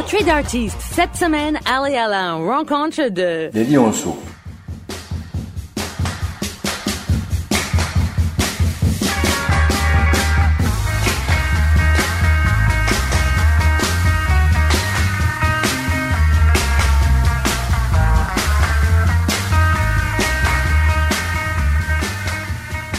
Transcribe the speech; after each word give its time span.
D'artistes. 0.00 0.80
Cette 0.80 1.14
semaine, 1.14 1.58
allez 1.66 1.96
à 1.96 2.08
la 2.08 2.32
rencontre 2.32 3.10
de... 3.10 3.50
Les 3.52 3.64
Lionceaux. 3.64 4.18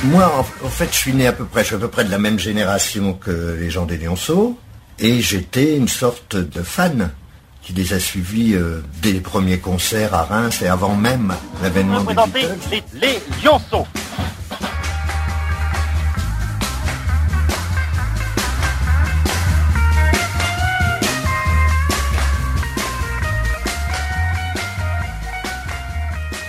Moi, 0.04 0.32
en, 0.64 0.70
fait, 0.70 0.90
je 0.92 0.98
suis 0.98 1.14
né 1.14 1.26
à 1.26 1.34
peu 1.34 1.46
près, 1.46 1.62
je 1.62 1.68
suis 1.68 1.76
à 1.76 1.80
peu 1.80 1.88
près 1.88 2.04
de 2.04 2.12
la 2.12 2.20
même 2.20 2.38
génération 2.38 3.14
que 3.14 3.58
les 3.60 3.70
gens 3.70 3.86
des 3.86 3.98
Lionceaux. 3.98 4.58
Et 5.00 5.22
j'étais 5.22 5.78
une 5.78 5.88
sorte 5.88 6.36
de 6.36 6.62
fan 6.62 7.12
qui 7.62 7.74
les 7.74 7.94
a 7.94 8.00
suivis 8.00 8.54
euh, 8.54 8.82
dès 9.02 9.12
les 9.12 9.20
premiers 9.20 9.60
concerts 9.60 10.14
à 10.14 10.24
Reims 10.24 10.62
et 10.62 10.68
avant 10.68 10.96
même 10.96 11.34
l'avènement 11.62 12.04
des 12.04 12.16
Beatles. 12.16 12.84
les 12.94 13.20
Lionceaux. 13.44 13.88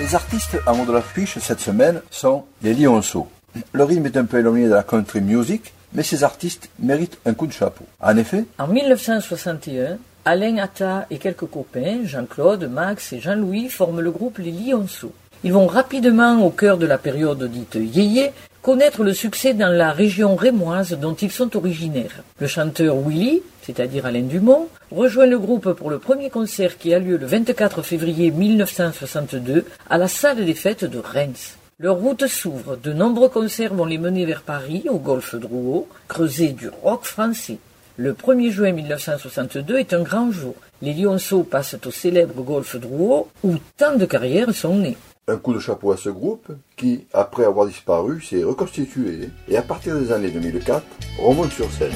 Les 0.00 0.14
artistes 0.16 0.58
à 0.66 0.72
de 0.72 0.92
l'affiche 0.92 1.38
cette 1.38 1.60
semaine 1.60 2.02
sont 2.10 2.44
les 2.62 2.74
Lionceaux. 2.74 3.28
Le 3.72 3.84
rythme 3.84 4.06
est 4.06 4.16
un 4.16 4.24
peu 4.24 4.40
éloigné 4.40 4.66
de 4.66 4.74
la 4.74 4.82
country 4.82 5.20
music, 5.20 5.72
mais 5.94 6.02
ces 6.02 6.24
artistes 6.24 6.70
méritent 6.78 7.18
un 7.26 7.34
coup 7.34 7.46
de 7.46 7.52
chapeau. 7.52 7.84
En 8.00 8.16
effet, 8.16 8.44
en 8.58 8.68
1961, 8.68 9.98
Alain 10.24 10.58
Atta 10.58 11.06
et 11.10 11.18
quelques 11.18 11.46
copains, 11.46 12.04
Jean-Claude, 12.04 12.70
Max 12.70 13.12
et 13.12 13.20
Jean-Louis, 13.20 13.68
forment 13.68 14.00
le 14.00 14.10
groupe 14.10 14.38
Les 14.38 14.52
Lionceaux. 14.52 15.12
Ils 15.44 15.52
vont 15.52 15.66
rapidement, 15.66 16.40
au 16.44 16.50
cœur 16.50 16.78
de 16.78 16.86
la 16.86 16.98
période 16.98 17.42
dite 17.50 17.74
yéyé, 17.74 18.30
connaître 18.62 19.02
le 19.02 19.12
succès 19.12 19.54
dans 19.54 19.76
la 19.76 19.90
région 19.90 20.36
rémoise 20.36 20.92
dont 20.92 21.14
ils 21.14 21.32
sont 21.32 21.56
originaires. 21.56 22.22
Le 22.38 22.46
chanteur 22.46 22.96
Willy, 22.96 23.42
c'est-à-dire 23.62 24.06
Alain 24.06 24.22
Dumont, 24.22 24.68
rejoint 24.92 25.26
le 25.26 25.40
groupe 25.40 25.72
pour 25.72 25.90
le 25.90 25.98
premier 25.98 26.30
concert 26.30 26.78
qui 26.78 26.94
a 26.94 27.00
lieu 27.00 27.16
le 27.16 27.26
24 27.26 27.82
février 27.82 28.30
1962 28.30 29.64
à 29.90 29.98
la 29.98 30.06
salle 30.06 30.44
des 30.44 30.54
fêtes 30.54 30.84
de 30.84 31.00
Reims. 31.00 31.56
Leur 31.82 31.96
route 31.96 32.28
s'ouvre, 32.28 32.76
de 32.76 32.92
nombreux 32.92 33.28
concerts 33.28 33.74
vont 33.74 33.86
les 33.86 33.98
mener 33.98 34.24
vers 34.24 34.42
Paris, 34.42 34.84
au 34.88 34.98
golfe 34.98 35.34
Drouot, 35.34 35.88
creuser 36.06 36.50
du 36.50 36.68
rock 36.68 37.02
français. 37.02 37.58
Le 37.96 38.12
1er 38.12 38.50
juin 38.52 38.70
1962 38.70 39.78
est 39.78 39.92
un 39.92 40.02
grand 40.02 40.30
jour. 40.30 40.54
Les 40.80 40.94
Lionceaux 40.94 41.42
passent 41.42 41.74
au 41.84 41.90
célèbre 41.90 42.40
golfe 42.44 42.76
Drouot, 42.76 43.26
où 43.42 43.56
tant 43.76 43.96
de 43.96 44.06
carrières 44.06 44.54
sont 44.54 44.76
nées. 44.76 44.96
Un 45.26 45.38
coup 45.38 45.52
de 45.54 45.58
chapeau 45.58 45.90
à 45.90 45.96
ce 45.96 46.10
groupe 46.10 46.52
qui, 46.76 47.04
après 47.12 47.44
avoir 47.46 47.66
disparu, 47.66 48.22
s'est 48.22 48.44
reconstitué 48.44 49.30
et 49.48 49.56
à 49.56 49.62
partir 49.62 49.98
des 49.98 50.12
années 50.12 50.30
2004 50.30 50.84
remonte 51.18 51.50
sur 51.50 51.68
scène. 51.72 51.90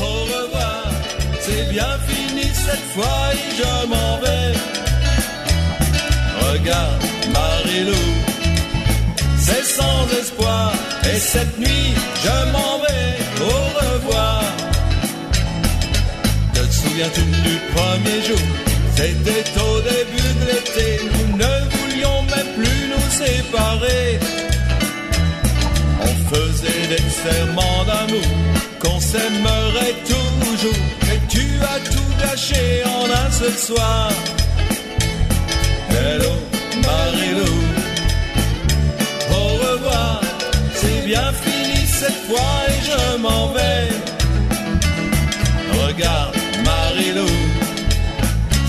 Au 0.00 0.04
revoir, 0.04 0.90
c'est 1.38 1.70
bien 1.70 1.96
fini 2.08 2.42
cette 2.42 2.90
fois 2.92 3.34
et 3.34 3.54
je 3.54 3.86
m'en 3.86 4.18
vais. 4.18 4.79
Regarde, 6.52 7.04
Marilou, 7.32 8.06
c'est 9.38 9.64
sans 9.64 10.02
espoir. 10.20 10.72
Et 11.04 11.18
cette 11.18 11.58
nuit, 11.58 11.94
je 12.24 12.52
m'en 12.52 12.78
vais, 12.84 13.12
au 13.40 13.60
revoir. 13.80 14.42
Te 16.52 16.60
souviens-tu 16.72 17.22
du 17.48 17.56
premier 17.74 18.20
jour? 18.28 18.46
C'était 18.96 19.46
au 19.68 19.80
début 19.80 20.32
de 20.40 20.44
l'été, 20.50 20.88
nous 21.12 21.36
ne 21.36 21.52
voulions 21.74 22.22
même 22.34 22.52
plus 22.58 22.82
nous 22.92 23.10
séparer. 23.22 24.18
On 26.02 26.34
faisait 26.34 26.86
des 26.94 27.10
serments 27.24 27.84
d'amour, 27.86 28.30
qu'on 28.80 29.00
s'aimerait 29.00 29.96
toujours. 30.04 30.82
Mais 31.06 31.20
tu 31.28 31.46
as 31.62 31.80
tout 31.90 32.10
gâché 32.20 32.82
en 32.84 33.04
un 33.24 33.30
seul 33.30 33.56
soir. 33.56 34.10
Hello, 36.02 36.32
Marilou. 36.86 37.56
Au 39.30 39.48
revoir, 39.64 40.20
c'est 40.74 41.04
bien 41.04 41.30
fini 41.42 41.86
cette 41.86 42.20
fois 42.28 42.56
et 42.68 42.80
je 42.90 43.18
m'en 43.18 43.48
vais. 43.52 43.88
Regarde, 45.82 46.36
Marilou, 46.64 47.32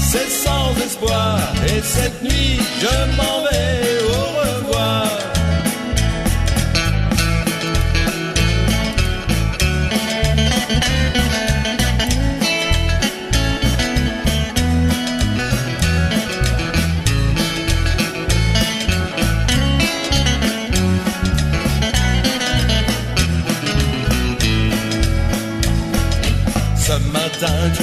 c'est 0.09 0.29
sans 0.29 0.75
espoir 0.85 1.39
et 1.67 1.81
cette 1.81 2.21
nuit 2.21 2.59
je 2.81 2.95
m'en 3.17 3.37
vais. 3.45 4.03
Au 4.17 4.23
revoir. 4.41 5.07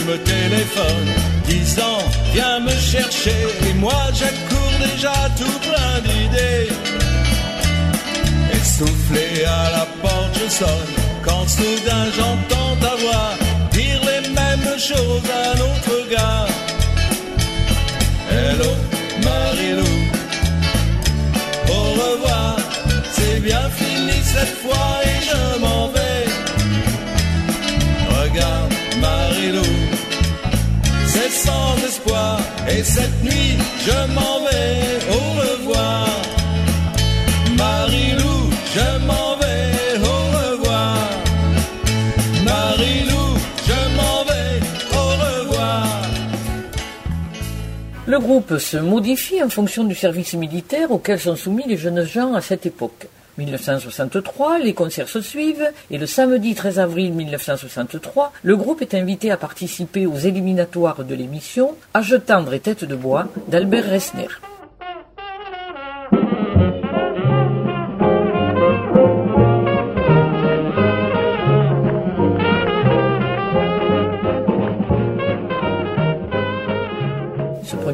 Me 0.08 0.16
téléphones, 0.16 1.12
disant 1.44 1.98
viens 2.32 2.60
me 2.60 2.70
chercher. 2.70 3.40
Et 3.68 3.74
moi 3.74 4.00
j'accours 4.14 4.72
déjà 4.86 5.12
tout 5.36 5.58
plein 5.68 5.94
d'idées. 6.06 6.68
Essoufflé 8.58 9.44
à 9.44 9.70
la 9.76 9.86
porte, 10.02 10.34
je 10.40 10.48
sonne. 10.48 10.92
Quand 11.22 11.46
soudain 11.46 12.04
j'entends 12.16 12.74
ta 12.80 12.94
voix 13.02 13.30
dire 13.72 14.00
les 14.10 14.28
mêmes 14.30 14.78
choses 14.78 15.28
à 15.36 15.40
un 15.50 15.60
autre 15.70 15.96
gars. 16.10 16.46
Hello, 18.30 18.72
Marilou. 19.24 19.96
Au 21.68 21.84
revoir, 22.02 22.56
c'est 23.12 23.40
bien 23.40 23.66
fini 23.80 24.16
cette 24.22 24.56
fois 24.62 24.90
et 25.04 25.20
je 25.30 25.60
m'en 25.60 25.88
vais. 25.88 26.24
Regarde 28.20 28.72
Marilou. 29.00 29.77
Le 48.08 48.18
groupe 48.18 48.56
se 48.56 48.78
modifie 48.78 49.42
en 49.42 49.50
fonction 49.50 49.84
du 49.84 49.94
service 49.94 50.32
militaire 50.32 50.90
auquel 50.90 51.20
sont 51.20 51.36
soumis 51.36 51.64
les 51.68 51.76
jeunes 51.76 52.04
gens 52.04 52.32
à 52.32 52.40
cette 52.40 52.64
époque. 52.64 53.06
1963, 53.38 54.58
les 54.58 54.74
concerts 54.74 55.08
se 55.08 55.20
suivent 55.20 55.70
et 55.90 55.98
le 55.98 56.06
samedi 56.06 56.54
13 56.54 56.78
avril 56.78 57.12
1963, 57.12 58.32
le 58.42 58.56
groupe 58.56 58.82
est 58.82 58.94
invité 58.94 59.30
à 59.30 59.36
participer 59.36 60.06
aux 60.06 60.18
éliminatoires 60.18 61.04
de 61.04 61.14
l'émission 61.14 61.76
Âge 61.94 62.20
tendre 62.26 62.52
et 62.52 62.60
tête 62.60 62.84
de 62.84 62.96
bois 62.96 63.28
d'Albert 63.48 63.90
Resner. 63.90 64.28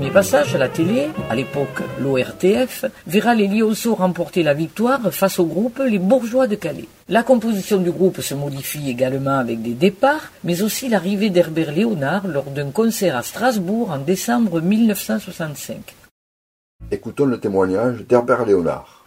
Premier 0.04 0.12
passage 0.12 0.54
à 0.54 0.58
la 0.58 0.68
télé, 0.68 1.08
à 1.30 1.34
l'époque 1.34 1.80
l'ORTF, 1.98 2.84
verra 3.06 3.34
les 3.34 3.48
Lionceaux 3.48 3.94
remporter 3.94 4.42
la 4.42 4.52
victoire 4.52 5.00
face 5.10 5.38
au 5.38 5.46
groupe 5.46 5.80
Les 5.82 5.98
Bourgeois 5.98 6.46
de 6.46 6.56
Calais. 6.56 6.88
La 7.08 7.22
composition 7.22 7.78
du 7.78 7.90
groupe 7.90 8.20
se 8.20 8.34
modifie 8.34 8.90
également 8.90 9.38
avec 9.38 9.62
des 9.62 9.72
départs, 9.72 10.30
mais 10.42 10.60
aussi 10.60 10.90
l'arrivée 10.90 11.30
d'Herbert 11.30 11.72
Léonard 11.72 12.26
lors 12.26 12.50
d'un 12.50 12.70
concert 12.70 13.16
à 13.16 13.22
Strasbourg 13.22 13.92
en 13.92 13.96
décembre 13.98 14.60
1965. 14.60 15.78
Écoutons 16.90 17.24
le 17.24 17.40
témoignage 17.40 18.04
d'Herbert 18.06 18.44
Léonard. 18.44 19.06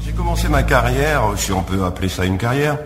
J'ai 0.00 0.12
commencé 0.12 0.48
ma 0.48 0.62
carrière, 0.62 1.34
si 1.36 1.52
on 1.52 1.62
peut 1.62 1.84
appeler 1.84 2.08
ça 2.08 2.24
une 2.24 2.38
carrière, 2.38 2.78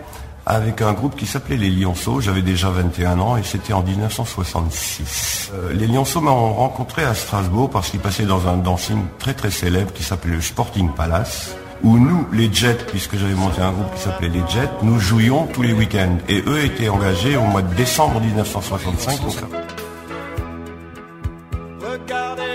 avec 0.45 0.81
un 0.81 0.93
groupe 0.93 1.15
qui 1.15 1.25
s'appelait 1.25 1.57
les 1.57 1.69
Lionceaux. 1.69 2.21
J'avais 2.21 2.41
déjà 2.41 2.69
21 2.69 3.19
ans 3.19 3.37
et 3.37 3.43
c'était 3.43 3.73
en 3.73 3.81
1966. 3.81 5.51
Euh, 5.53 5.73
les 5.73 5.87
Lionceaux 5.87 6.21
m'ont 6.21 6.53
rencontré 6.53 7.03
à 7.03 7.13
Strasbourg 7.13 7.69
parce 7.69 7.89
qu'ils 7.89 7.99
passaient 7.99 8.25
dans 8.25 8.47
un 8.47 8.57
dancing 8.57 8.99
très 9.17 9.33
très 9.33 9.51
célèbre 9.51 9.91
qui 9.93 10.03
s'appelait 10.03 10.35
le 10.35 10.41
Sporting 10.41 10.89
Palace 10.89 11.55
où 11.83 11.97
nous, 11.99 12.25
les 12.31 12.51
Jets, 12.51 12.85
puisque 12.87 13.17
j'avais 13.17 13.33
monté 13.33 13.61
un 13.61 13.71
groupe 13.71 13.93
qui 13.95 14.01
s'appelait 14.01 14.29
les 14.29 14.41
Jets, 14.47 14.69
nous 14.81 14.99
jouions 14.99 15.45
tous 15.47 15.61
les 15.61 15.73
week-ends. 15.73 16.17
Et 16.29 16.41
eux 16.47 16.63
étaient 16.63 16.89
engagés 16.89 17.37
au 17.37 17.43
mois 17.43 17.61
de 17.61 17.73
décembre 17.75 18.19
1965. 18.21 19.19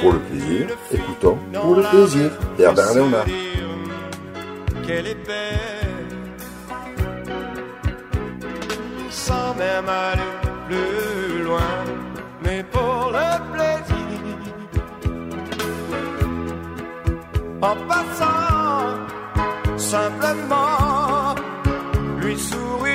Pour 0.00 0.12
le 0.12 0.18
plaisir, 0.20 0.66
écoutons 0.92 1.38
Pour 1.52 1.74
le 1.74 1.82
plaisir 1.82 2.30
d'Herbert 2.56 2.94
Léonard. 2.94 3.26
Quelle 4.86 5.06
Sans 9.26 9.54
même 9.54 9.88
aller 9.88 10.32
plus 10.66 11.42
loin, 11.44 11.72
mais 12.42 12.62
pour 12.74 13.12
le 13.16 13.30
plaisir. 13.52 14.38
En 17.68 17.76
passant 17.90 18.96
simplement 19.76 21.34
lui 22.22 22.36
sourire 22.38 22.89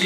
Faut 0.00 0.04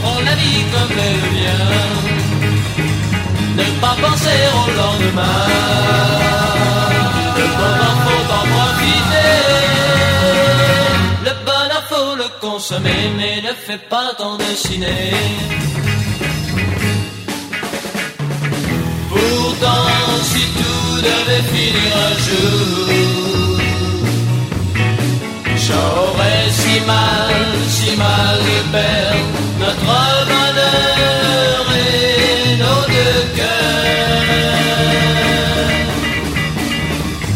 prendre 0.00 0.24
la 0.24 0.34
vie 0.36 0.62
comme 0.72 0.98
elle 1.06 1.22
vient. 1.34 1.78
Ne 3.56 3.64
pas 3.80 3.96
penser 4.00 4.40
au 4.54 4.66
lendemain. 4.80 5.46
Le 7.38 7.46
bonheur 7.58 7.96
faut 8.04 8.26
en 8.38 8.44
profiter. 8.54 9.34
Le 11.24 11.32
bonheur 11.44 11.82
faut 11.88 12.14
le 12.14 12.28
consommer, 12.40 13.02
mais 13.16 13.42
ne 13.42 13.52
fais 13.52 13.78
pas 13.78 14.10
tant 14.16 14.36
de 14.36 14.50
ciné. 14.54 15.12
Pourtant, 19.10 19.88
si 20.22 20.42
tout 20.58 20.96
devait 21.08 21.44
finir 21.52 21.90
un 22.06 22.14
jour, 22.26 23.37
j'aurais 25.68 26.48
si 26.50 26.80
mal, 26.92 27.34
si 27.76 27.90
mal 27.96 28.36
de 28.48 28.58
perdre 28.74 29.38
notre 29.60 29.94
bonheur 30.30 31.62
et 31.86 32.56
nos 32.62 32.82
deux 32.94 33.22
cœurs. 33.38 33.68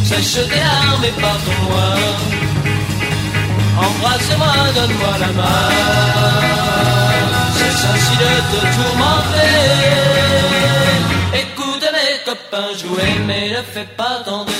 Sèche 0.08 0.40
tes 0.50 0.62
larmes 0.66 1.06
et 1.10 1.16
pardonne-moi. 1.20 1.88
Embrasse-moi, 3.86 4.56
donne-moi 4.76 5.14
la 5.24 5.30
main. 5.38 5.68
C'est 7.56 7.78
ainsi 7.90 8.14
de 8.22 8.32
te 8.50 8.60
tourmenter. 8.76 9.58
Écoute 11.42 11.86
mes 11.96 12.14
copains 12.26 12.72
jouer, 12.80 13.12
mais 13.26 13.44
ne 13.50 13.62
fais 13.74 13.88
pas 13.96 14.16
tant 14.24 14.44
de 14.44 14.56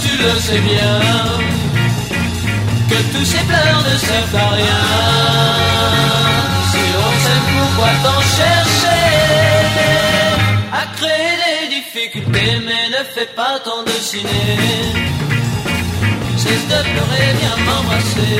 tu 0.00 0.16
le 0.22 0.40
sais 0.40 0.60
bien, 0.60 1.00
que 2.88 2.98
tous 3.12 3.24
ces 3.24 3.44
pleurs 3.44 3.82
ne 3.90 3.96
servent 3.98 4.36
à 4.36 4.48
rien. 4.50 4.82
Si 6.70 6.84
on 7.06 7.12
sait 7.24 7.42
pourquoi 7.52 7.90
t'en 8.04 8.20
chercher, 8.38 9.04
à 10.72 10.84
créer 10.96 11.34
des 11.44 11.76
difficultés, 11.76 12.60
mais 12.64 12.88
ne 12.96 13.02
fais 13.14 13.30
pas 13.34 13.58
tant 13.64 13.82
de 13.82 13.96
ciné. 14.10 14.46
Cesse 16.36 16.66
de 16.68 16.80
pleurer, 16.92 17.28
viens 17.40 17.58
m'embrasser. 17.64 18.36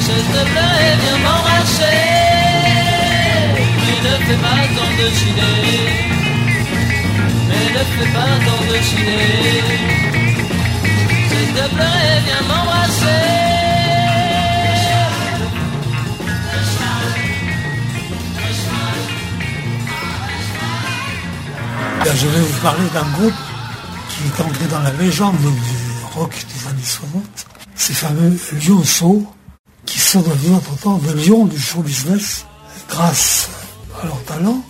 Cesse 0.00 0.28
de 0.36 0.42
pleurer, 0.52 0.90
viens 1.02 1.18
m'embrasser. 1.26 2.02
Mais 3.80 3.98
ne 4.08 4.14
fais 4.26 4.40
pas 4.46 4.62
tant 4.76 4.92
de. 4.98 6.13
Ne 7.74 7.80
pas 8.12 8.34
de 8.38 8.54
de 11.54 11.66
viens 12.24 12.42
m'embrasser. 12.48 13.34
Je 22.14 22.26
vais 22.28 22.40
vous 22.40 22.60
parler 22.62 22.84
d'un 22.92 23.02
groupe 23.18 23.34
qui 24.08 24.22
est 24.28 24.40
entré 24.40 24.66
dans 24.66 24.78
la 24.80 24.92
légende 24.92 25.36
du 25.38 25.48
rock 26.14 26.30
des 26.30 26.68
années 26.68 26.80
60. 26.80 27.24
Ces 27.74 27.92
fameux 27.92 28.38
Lionceaux, 28.52 29.26
qui 29.84 29.98
sont 29.98 30.20
devenus 30.20 30.58
entre-temps 30.58 30.98
des 30.98 31.26
lions 31.26 31.46
du 31.46 31.58
show 31.58 31.80
business. 31.80 32.46
Grâce 32.88 33.48
à 34.00 34.06
leur 34.06 34.22
talent, 34.24 34.62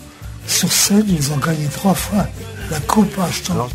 sur 0.69 0.73
scène, 0.73 1.07
ils 1.09 1.33
ont 1.33 1.37
gagné 1.37 1.67
trois 1.67 1.95
fois 1.95 2.27
la 2.71 2.81
Coupe 2.81 3.19
Ashton. 3.19 3.69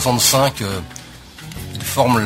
65, 0.00 0.62
ils 1.74 1.82
forment 1.82 2.24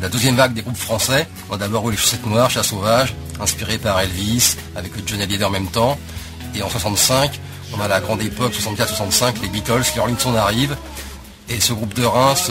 la 0.00 0.08
deuxième 0.08 0.36
vague 0.36 0.54
des 0.54 0.62
groupes 0.62 0.76
français. 0.76 1.28
D'abord 1.58 1.90
les 1.90 1.96
Chaussettes 1.96 2.24
Noires, 2.26 2.50
Chat 2.50 2.62
Sauvage, 2.62 3.14
inspiré 3.40 3.76
par 3.78 4.00
Elvis, 4.00 4.56
avec 4.74 4.92
Johnny 5.06 5.22
Hallyday 5.22 5.44
en 5.44 5.50
même 5.50 5.68
temps. 5.68 5.98
Et 6.54 6.62
en 6.62 6.70
65, 6.70 7.38
on 7.74 7.80
a 7.80 7.88
la 7.88 8.00
grande 8.00 8.22
époque, 8.22 8.52
64-65, 8.54 9.42
les 9.42 9.48
Beatles, 9.48 9.82
les 9.94 10.00
Rolling 10.00 10.18
Stones 10.18 10.36
arrivent. 10.36 10.76
Et 11.48 11.60
ce 11.60 11.74
groupe 11.74 11.94
de 11.94 12.04
Reims, 12.04 12.50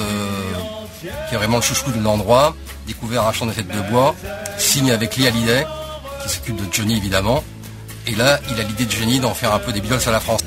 qui 1.02 1.36
est 1.36 1.38
vraiment 1.38 1.58
le 1.58 1.64
chouchou 1.64 1.92
de 1.92 2.00
l'endroit, 2.00 2.56
découvert 2.86 3.26
un 3.26 3.34
champ 3.34 3.48
de 3.48 3.52
fête 3.52 3.68
de 3.68 3.82
bois, 3.90 4.16
signe 4.58 4.92
avec 4.92 5.16
Lee 5.18 5.28
Hallyday, 5.28 5.66
qui 6.24 6.30
s'occupe 6.30 6.56
de 6.58 6.72
Johnny 6.72 6.98
évidemment. 6.98 7.44
Et 8.08 8.16
là, 8.16 8.40
il 8.52 8.60
a 8.60 8.64
l'idée 8.64 8.86
de 8.86 8.92
Johnny 8.92 9.20
d'en 9.20 9.34
faire 9.34 9.54
un 9.54 9.60
peu 9.60 9.72
des 9.72 9.82
Beatles 9.82 10.08
à 10.08 10.12
la 10.12 10.20
France. 10.20 10.42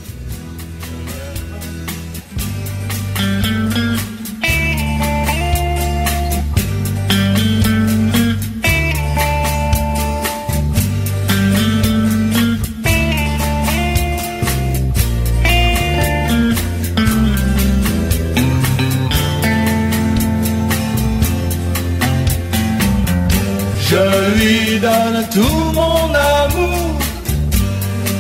Tout 25.35 25.73
mon 25.75 26.14
amour, 26.14 26.95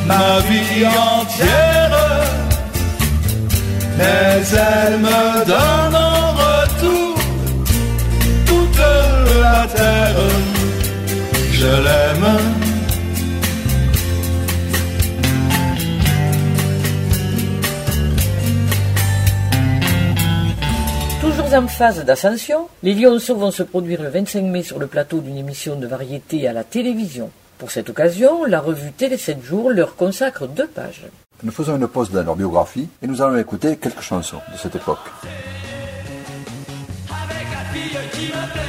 ma 0.06 0.40
vie 0.48 0.84
entière. 0.86 1.96
Mais 3.96 4.42
elle 4.68 4.98
me 4.98 5.44
donne 5.52 5.94
en 5.94 6.32
retour 6.42 7.16
toute 8.46 8.82
la 9.42 9.66
terre. 9.76 10.24
Je 11.52 11.66
l'aime. 11.84 12.53
En 21.52 21.68
phase 21.68 22.04
d'ascension, 22.04 22.68
les 22.82 22.94
Lyonceaux 22.94 23.36
vont 23.36 23.50
se 23.50 23.62
produire 23.62 24.02
le 24.02 24.08
25 24.08 24.42
mai 24.42 24.62
sur 24.62 24.78
le 24.78 24.86
plateau 24.86 25.20
d'une 25.20 25.36
émission 25.36 25.76
de 25.76 25.86
variété 25.86 26.48
à 26.48 26.52
la 26.52 26.64
télévision. 26.64 27.30
Pour 27.58 27.70
cette 27.70 27.90
occasion, 27.90 28.44
la 28.44 28.60
revue 28.60 28.92
Télé 28.92 29.16
7 29.16 29.42
jours 29.42 29.70
leur 29.70 29.94
consacre 29.94 30.46
deux 30.48 30.66
pages. 30.66 31.06
Nous 31.42 31.52
faisons 31.52 31.76
une 31.76 31.86
pause 31.86 32.10
dans 32.10 32.22
leur 32.22 32.34
biographie 32.36 32.88
et 33.02 33.06
nous 33.06 33.20
allons 33.20 33.36
écouter 33.36 33.76
quelques 33.76 34.00
chansons 34.00 34.40
de 34.52 34.58
cette 34.58 34.74
époque. 34.74 34.98
Avec 37.10 37.46
la 37.52 37.64
fille 37.72 37.98
qui 38.12 38.26
me 38.26 38.52
plaît, 38.52 38.63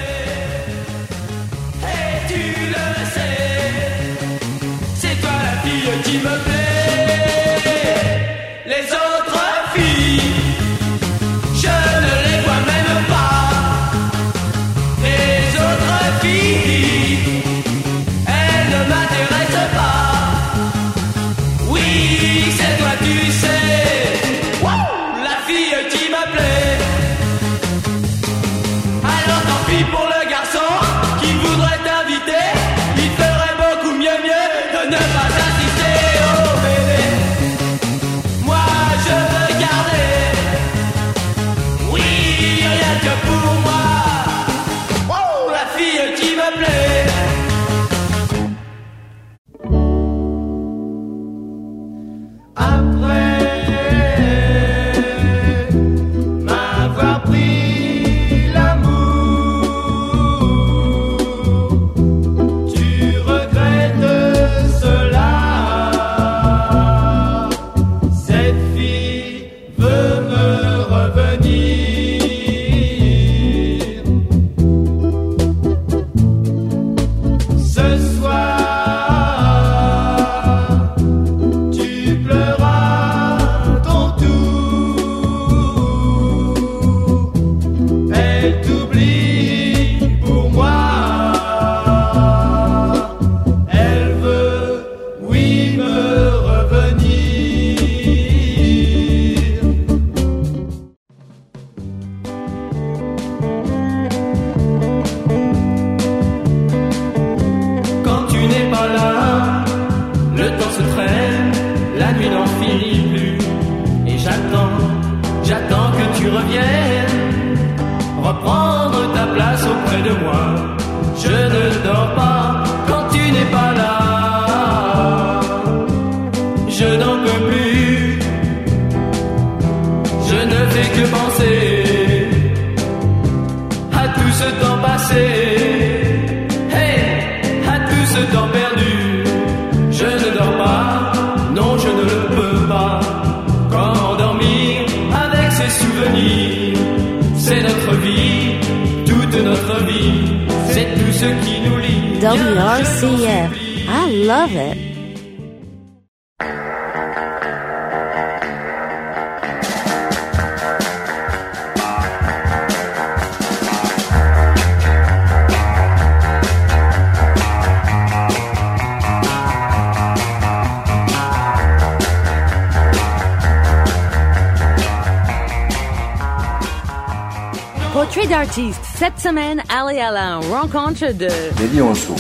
Portrait 178.26 178.46
d'artiste. 178.46 178.82
Cette 178.96 179.20
semaine, 179.20 179.62
allez 179.70 180.00
à 180.00 180.10
la 180.10 180.38
rencontre 180.38 181.12
de 181.14 181.28
Les 181.60 181.78
Lyonceaux. 181.78 182.16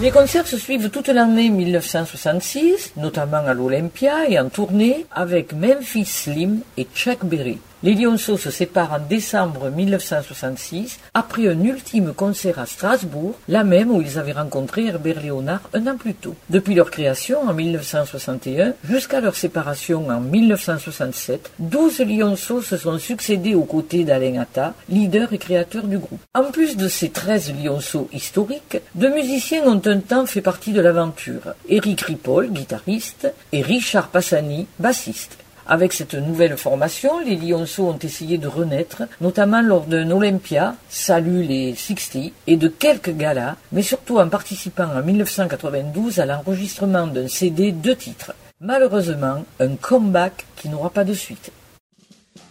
Les 0.00 0.10
concerts 0.10 0.46
se 0.46 0.56
suivent 0.56 0.90
toute 0.90 1.08
l'année 1.08 1.50
1966, 1.50 2.92
notamment 2.96 3.44
à 3.46 3.52
l'Olympia 3.52 4.28
et 4.28 4.38
en 4.38 4.48
tournée 4.48 5.04
avec 5.10 5.52
Memphis 5.52 6.06
Slim 6.06 6.60
et 6.78 6.86
Chuck 6.94 7.24
Berry. 7.24 7.58
Les 7.82 7.94
Lionceaux 7.94 8.36
se 8.36 8.50
séparent 8.50 8.92
en 8.92 8.98
décembre 8.98 9.70
1966 9.70 10.98
après 11.14 11.48
un 11.48 11.58
ultime 11.64 12.12
concert 12.12 12.58
à 12.58 12.66
Strasbourg, 12.66 13.36
la 13.48 13.64
même 13.64 13.90
où 13.90 14.02
ils 14.02 14.18
avaient 14.18 14.32
rencontré 14.32 14.84
Herbert 14.84 15.22
Léonard 15.22 15.62
un 15.72 15.86
an 15.86 15.96
plus 15.96 16.12
tôt. 16.12 16.34
Depuis 16.50 16.74
leur 16.74 16.90
création 16.90 17.40
en 17.40 17.54
1961 17.54 18.74
jusqu'à 18.84 19.22
leur 19.22 19.34
séparation 19.34 20.10
en 20.10 20.20
1967, 20.20 21.52
12 21.58 22.00
Lionceaux 22.00 22.60
se 22.60 22.76
sont 22.76 22.98
succédés 22.98 23.54
aux 23.54 23.64
côtés 23.64 24.04
d'Alain 24.04 24.42
Atta, 24.42 24.74
leader 24.90 25.32
et 25.32 25.38
créateur 25.38 25.84
du 25.84 25.96
groupe. 25.96 26.20
En 26.34 26.50
plus 26.52 26.76
de 26.76 26.86
ces 26.86 27.08
13 27.08 27.54
Lionceaux 27.64 28.10
historiques, 28.12 28.76
deux 28.94 29.14
musiciens 29.14 29.64
ont 29.64 29.80
un 29.86 30.00
temps 30.00 30.26
fait 30.26 30.42
partie 30.42 30.72
de 30.72 30.82
l'aventure. 30.82 31.54
Eric 31.66 32.02
Ripoll, 32.02 32.50
guitariste, 32.50 33.32
et 33.52 33.62
Richard 33.62 34.08
Passani, 34.08 34.66
bassiste. 34.78 35.38
Avec 35.66 35.92
cette 35.92 36.14
nouvelle 36.14 36.56
formation, 36.56 37.20
les 37.20 37.36
Lionceaux 37.36 37.88
ont 37.88 37.98
essayé 37.98 38.38
de 38.38 38.48
renaître, 38.48 39.02
notamment 39.20 39.62
lors 39.62 39.84
d'un 39.84 40.10
Olympia, 40.10 40.74
Salut 40.88 41.42
les 41.42 41.74
60, 41.74 42.32
et 42.46 42.56
de 42.56 42.68
quelques 42.68 43.16
galas, 43.16 43.56
mais 43.72 43.82
surtout 43.82 44.18
en 44.18 44.28
participant 44.28 44.88
en 44.94 45.02
1992 45.02 46.18
à 46.18 46.26
l'enregistrement 46.26 47.06
d'un 47.06 47.28
CD 47.28 47.72
de 47.72 47.92
titres. 47.92 48.32
Malheureusement, 48.60 49.44
un 49.58 49.76
comeback 49.76 50.44
qui 50.56 50.68
n'aura 50.68 50.90
pas 50.90 51.04
de 51.04 51.14
suite. 51.14 51.50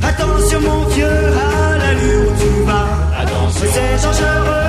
Attention 0.02 0.60
mon 0.60 0.84
vieux, 0.86 1.06
à 1.06 1.78
l'allure 1.78 2.32
où 2.32 2.40
tu 2.40 2.62
vas. 2.64 3.20
Attention. 3.20 3.68
C'est 3.72 4.02
dangereux, 4.02 4.61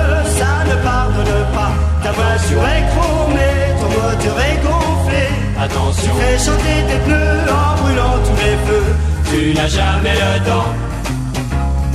Ta 2.04 2.12
voiture 2.12 2.62
est 2.76 2.84
chromée, 2.92 3.60
ton 3.80 3.88
moteur 3.88 4.36
est 4.48 4.58
gonflé. 4.62 5.24
Attention, 5.58 6.12
Fais 6.20 6.38
chanter 6.38 6.78
tes 6.88 6.98
pneus 7.06 7.44
en 7.48 7.80
brûlant 7.80 8.16
tous 8.26 8.38
les 8.44 8.56
feux. 8.66 8.88
tu 9.30 9.54
n'as 9.54 9.68
jamais 9.68 10.12
le 10.12 10.44
temps. 10.44 10.70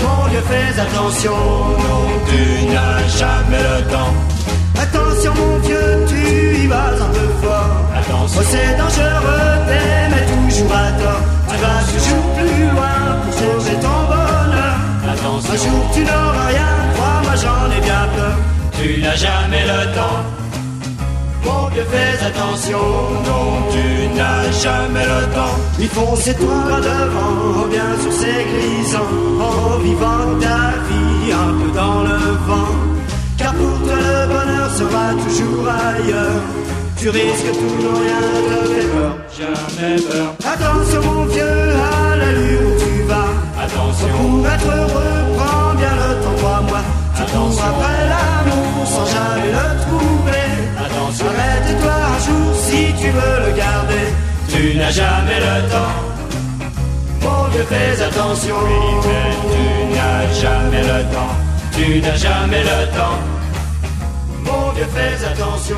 Mon 0.02 0.28
Dieu, 0.30 0.42
fais 0.50 0.80
attention. 0.82 1.38
Tu 2.28 2.66
n'as 2.74 3.08
jamais 3.22 3.62
le 3.70 3.78
temps. 3.94 4.14
Attention 4.82 5.32
mon 5.36 5.58
vieux, 5.60 6.06
tu 6.08 6.58
y 6.64 6.66
vas 6.66 6.90
un 7.06 7.10
peu 7.18 7.30
fort. 7.44 7.78
Attention. 8.00 8.42
Oh, 8.42 8.48
c'est 8.50 8.78
dangereux, 8.82 9.52
t'aimes 9.68 10.22
toujours 10.32 10.74
à 10.74 10.92
tort. 11.04 11.24
Tu 11.50 11.56
vas 11.64 11.82
toujours 11.94 12.26
plus 12.36 12.64
loin 12.74 12.98
pour 13.22 13.34
sauver 13.40 13.76
ton 13.86 14.00
bonheur. 14.10 14.76
Un 15.06 15.14
Attention, 15.14 15.54
jour 15.54 15.86
tu 15.94 16.02
n'auras 16.02 16.48
rien, 16.48 16.70
crois-moi 16.96 17.36
j'en 17.44 17.78
ai 17.78 17.82
bien 17.82 18.08
peur. 18.16 18.38
Tu 18.82 19.02
n'as 19.02 19.16
jamais 19.16 19.64
le 19.72 19.96
temps. 19.96 20.24
Mon 21.46 21.70
Dieu, 21.70 21.86
fais 21.92 22.26
attention. 22.26 22.80
Tu 23.74 24.18
n'as 24.18 24.52
jamais 24.52 25.06
le 25.14 25.22
temps. 25.34 25.58
Il 25.80 25.90
tout 25.90 26.46
droit 26.46 26.80
devant, 26.82 27.68
bien 27.70 27.92
sur 28.02 28.12
ses 28.12 28.40
grisants, 28.52 29.14
en 29.40 29.80
vivant 29.80 30.26
ta 30.40 30.62
vie 30.88 31.32
un 31.32 31.52
peu 31.60 31.72
dans 31.76 32.02
le 32.04 32.20
vent. 32.48 32.74
Car 33.38 33.54
pour 33.54 33.78
toi 33.86 33.96
le 33.96 34.28
bonheur 34.34 34.70
sera 34.80 35.06
toujours 35.24 35.68
ailleurs. 35.68 36.42
Tu 36.98 37.10
risques 37.10 37.52
tout 37.60 37.86
ou 37.88 37.96
rien 38.04 38.26
de 38.50 38.68
tes 38.74 38.88
peur. 38.88 39.18
Jamais 39.40 39.96
peur. 40.02 40.36
Attention 40.54 41.02
mon 41.14 41.26
vieux, 41.26 41.44
à 41.44 42.16
l'allure 42.18 42.62
où 42.68 42.80
tu 42.84 43.04
vas. 43.04 43.64
Attention, 43.64 44.08
Pour 44.18 44.48
être 44.48 44.68
heureux, 44.68 45.38
prends 45.38 45.74
bien 45.76 45.96
le 45.96 46.24
temps, 46.24 46.36
crois-moi. 46.38 46.99
Attention. 47.22 47.64
après 47.64 48.08
l'amour 48.12 48.88
sans 48.88 49.06
jamais 49.06 49.52
le 49.52 49.68
trouver. 49.86 50.50
attention. 50.86 51.26
Arrête-toi 51.28 51.96
un 52.14 52.20
jour 52.26 52.56
si 52.56 52.94
tu 53.00 53.10
veux 53.10 53.38
le 53.46 53.52
garder. 53.58 54.06
Tu 54.48 54.78
n'as 54.78 54.92
jamais 54.92 55.40
le 55.40 55.70
temps. 55.70 55.96
Mon 57.22 57.48
Dieu, 57.50 57.64
fais 57.70 58.02
attention. 58.04 58.56
Mais 59.06 59.32
tu 59.52 59.96
n'as 59.96 60.34
jamais 60.34 60.82
le 60.82 61.04
temps. 61.14 61.36
Tu 61.74 62.02
n'as 62.02 62.16
jamais 62.16 62.64
le 62.64 62.98
temps. 62.98 63.20
Mon 64.46 64.74
Dieu, 64.74 64.86
fais 64.94 65.26
attention. 65.26 65.78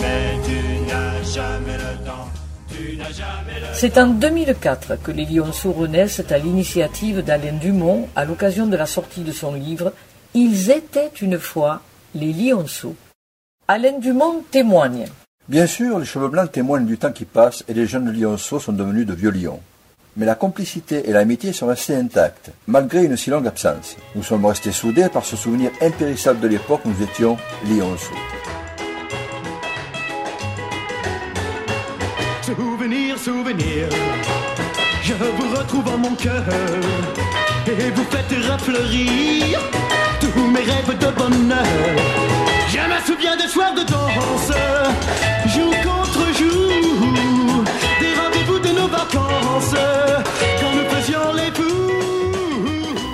Mais 0.00 0.38
tu 0.44 0.92
n'as 0.92 1.22
jamais 1.22 1.78
le 1.84 2.04
temps. 2.04 2.28
Tu 2.68 2.96
n'as 2.96 3.04
jamais 3.04 3.60
le 3.60 3.66
C'est 3.72 3.98
en 3.98 4.08
2004 4.08 5.02
que 5.02 5.12
les 5.12 5.24
Lionceaux 5.24 5.72
renaissent 5.72 6.22
à 6.30 6.38
l'initiative 6.38 7.22
d'Alain 7.22 7.58
Dumont 7.60 8.08
à 8.16 8.24
l'occasion 8.24 8.66
de 8.66 8.76
la 8.76 8.86
sortie 8.86 9.22
de 9.22 9.32
son 9.32 9.54
livre 9.54 9.92
Ils 10.34 10.70
étaient 10.70 11.10
une 11.22 11.40
fois 11.40 11.82
les 12.14 12.32
Lionceaux. 12.32 12.94
Alain 13.66 13.98
Dumont 13.98 14.44
témoigne. 14.48 15.06
Bien 15.48 15.66
sûr, 15.66 15.98
les 15.98 16.04
cheveux 16.04 16.28
blancs 16.28 16.52
témoignent 16.52 16.86
du 16.86 16.98
temps 16.98 17.10
qui 17.10 17.24
passe 17.24 17.64
et 17.66 17.74
les 17.74 17.88
jeunes 17.88 18.12
lionceaux 18.12 18.60
sont 18.60 18.72
devenus 18.72 19.06
de 19.06 19.12
vieux 19.12 19.32
lions. 19.32 19.58
Mais 20.16 20.26
la 20.26 20.36
complicité 20.36 21.08
et 21.08 21.12
l'amitié 21.12 21.52
sont 21.52 21.66
restées 21.66 21.96
intactes, 21.96 22.52
malgré 22.68 23.04
une 23.04 23.16
si 23.16 23.30
longue 23.30 23.48
absence. 23.48 23.96
Nous 24.14 24.22
sommes 24.22 24.46
restés 24.46 24.70
soudés 24.70 25.08
par 25.08 25.24
ce 25.24 25.34
souvenir 25.34 25.72
impérissable 25.80 26.38
de 26.38 26.46
l'époque 26.46 26.82
où 26.84 26.90
nous 26.90 27.02
étions 27.02 27.36
lionceaux. 27.68 28.14
Souvenir, 32.42 33.18
souvenir, 33.18 33.88
je 35.02 35.14
vous 35.14 35.56
retrouve 35.56 35.88
en 35.88 35.98
mon 35.98 36.14
cœur 36.14 36.44
et 37.66 37.90
vous 37.90 38.04
faites 38.04 38.46
rafleurir 38.46 39.58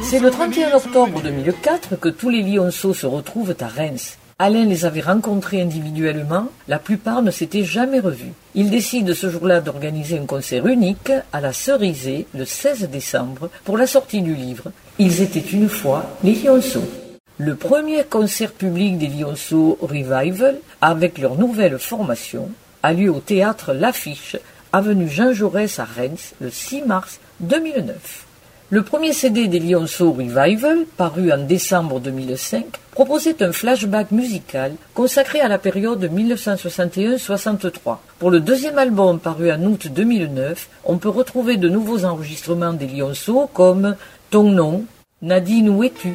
C'est 0.03 0.21
le 0.21 0.31
31 0.31 0.73
octobre 0.75 1.21
2004 1.23 1.97
que 2.01 2.09
tous 2.09 2.31
les 2.31 2.43
Lionceaux 2.43 2.95
se 2.95 3.07
retrouvent 3.07 3.55
à 3.61 3.67
Reims. 3.67 4.19
Alain 4.39 4.67
les 4.67 4.85
avait 4.85 5.01
rencontrés 5.01 5.63
individuellement, 5.63 6.49
la 6.69 6.79
plupart 6.79 7.23
ne 7.23 7.31
s'étaient 7.31 7.65
jamais 7.65 8.01
revus. 8.01 8.33
Il 8.55 8.71
décide 8.71 9.15
ce 9.15 9.31
jour-là 9.31 9.61
d'organiser 9.61 10.19
un 10.19 10.27
concert 10.27 10.67
unique 10.67 11.11
à 11.33 11.41
la 11.41 11.53
Cerisée 11.53 12.27
le 12.35 12.45
16 12.45 12.89
décembre 12.91 13.51
pour 13.65 13.79
la 13.79 13.87
sortie 13.87 14.23
du 14.23 14.35
livre 14.35 14.71
Ils 14.99 15.23
étaient 15.23 15.41
une 15.41 15.69
fois 15.69 16.05
les 16.23 16.35
Lionceaux. 16.35 17.06
Le 17.39 17.55
premier 17.55 18.03
concert 18.03 18.53
public 18.53 18.97
des 18.97 19.09
Lionceaux 19.09 19.77
Revival, 19.83 20.57
avec 20.81 21.19
leur 21.19 21.37
nouvelle 21.37 21.79
formation, 21.79 22.49
a 22.83 22.95
lieu 22.95 23.11
au 23.11 23.21
théâtre 23.21 23.75
L'Affiche, 23.75 24.39
avenue 24.73 25.07
Jean 25.07 25.35
Jaurès 25.35 25.79
à 25.79 25.85
Reims, 25.85 26.33
le 26.41 26.49
6 26.49 26.83
mars 26.87 27.21
2009. 27.41 28.25
Le 28.71 28.83
premier 28.83 29.13
CD 29.13 29.49
des 29.49 29.59
Lionceaux 29.59 30.13
Revival, 30.13 30.87
paru 30.97 31.31
en 31.31 31.45
décembre 31.45 32.01
2005, 32.01 32.65
proposait 32.93 33.43
un 33.43 33.53
flashback 33.53 34.13
musical 34.13 34.73
consacré 34.95 35.41
à 35.41 35.49
la 35.49 35.59
période 35.59 36.11
1961-63. 36.11 37.99
Pour 38.19 38.31
le 38.31 38.41
deuxième 38.41 38.79
album 38.79 39.21
paru 39.21 39.53
en 39.53 39.63
août 39.63 39.89
2009, 39.89 40.71
on 40.87 40.97
peut 40.97 41.11
retrouver 41.11 41.59
de 41.59 41.69
nouveaux 41.69 42.07
enregistrements 42.07 42.73
des 42.73 42.87
Lionceaux 42.87 43.51
comme 43.53 43.95
Ton 44.31 44.45
nom, 44.45 44.87
Nadine 45.21 45.69
où 45.69 45.85
es-tu? 45.85 46.15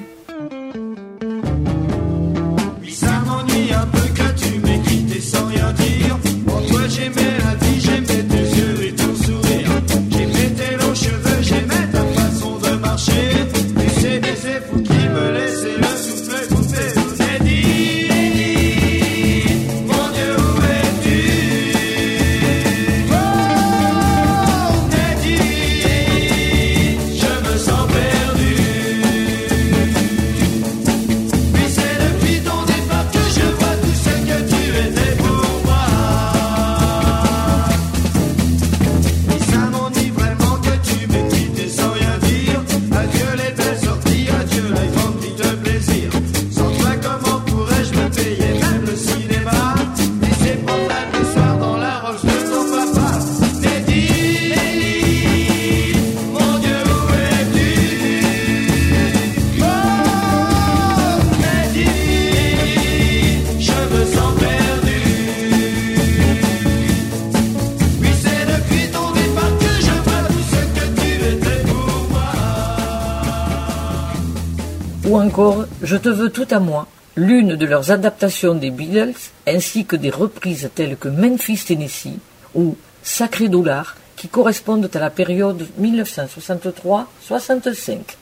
Je 75.81 75.95
te 75.95 76.09
veux 76.09 76.29
tout 76.29 76.47
à 76.51 76.59
moi, 76.59 76.87
l'une 77.15 77.55
de 77.55 77.65
leurs 77.65 77.91
adaptations 77.91 78.53
des 78.53 78.69
Beatles, 78.69 79.13
ainsi 79.47 79.85
que 79.85 79.95
des 79.95 80.09
reprises 80.09 80.69
telles 80.75 80.97
que 80.97 81.07
Memphis, 81.07 81.63
Tennessee 81.65 82.19
ou 82.53 82.75
Sacré 83.01 83.47
Dollar, 83.47 83.95
qui 84.17 84.27
correspondent 84.27 84.89
à 84.93 84.99
la 84.99 85.09
période 85.09 85.65
1963-65. 85.79 88.17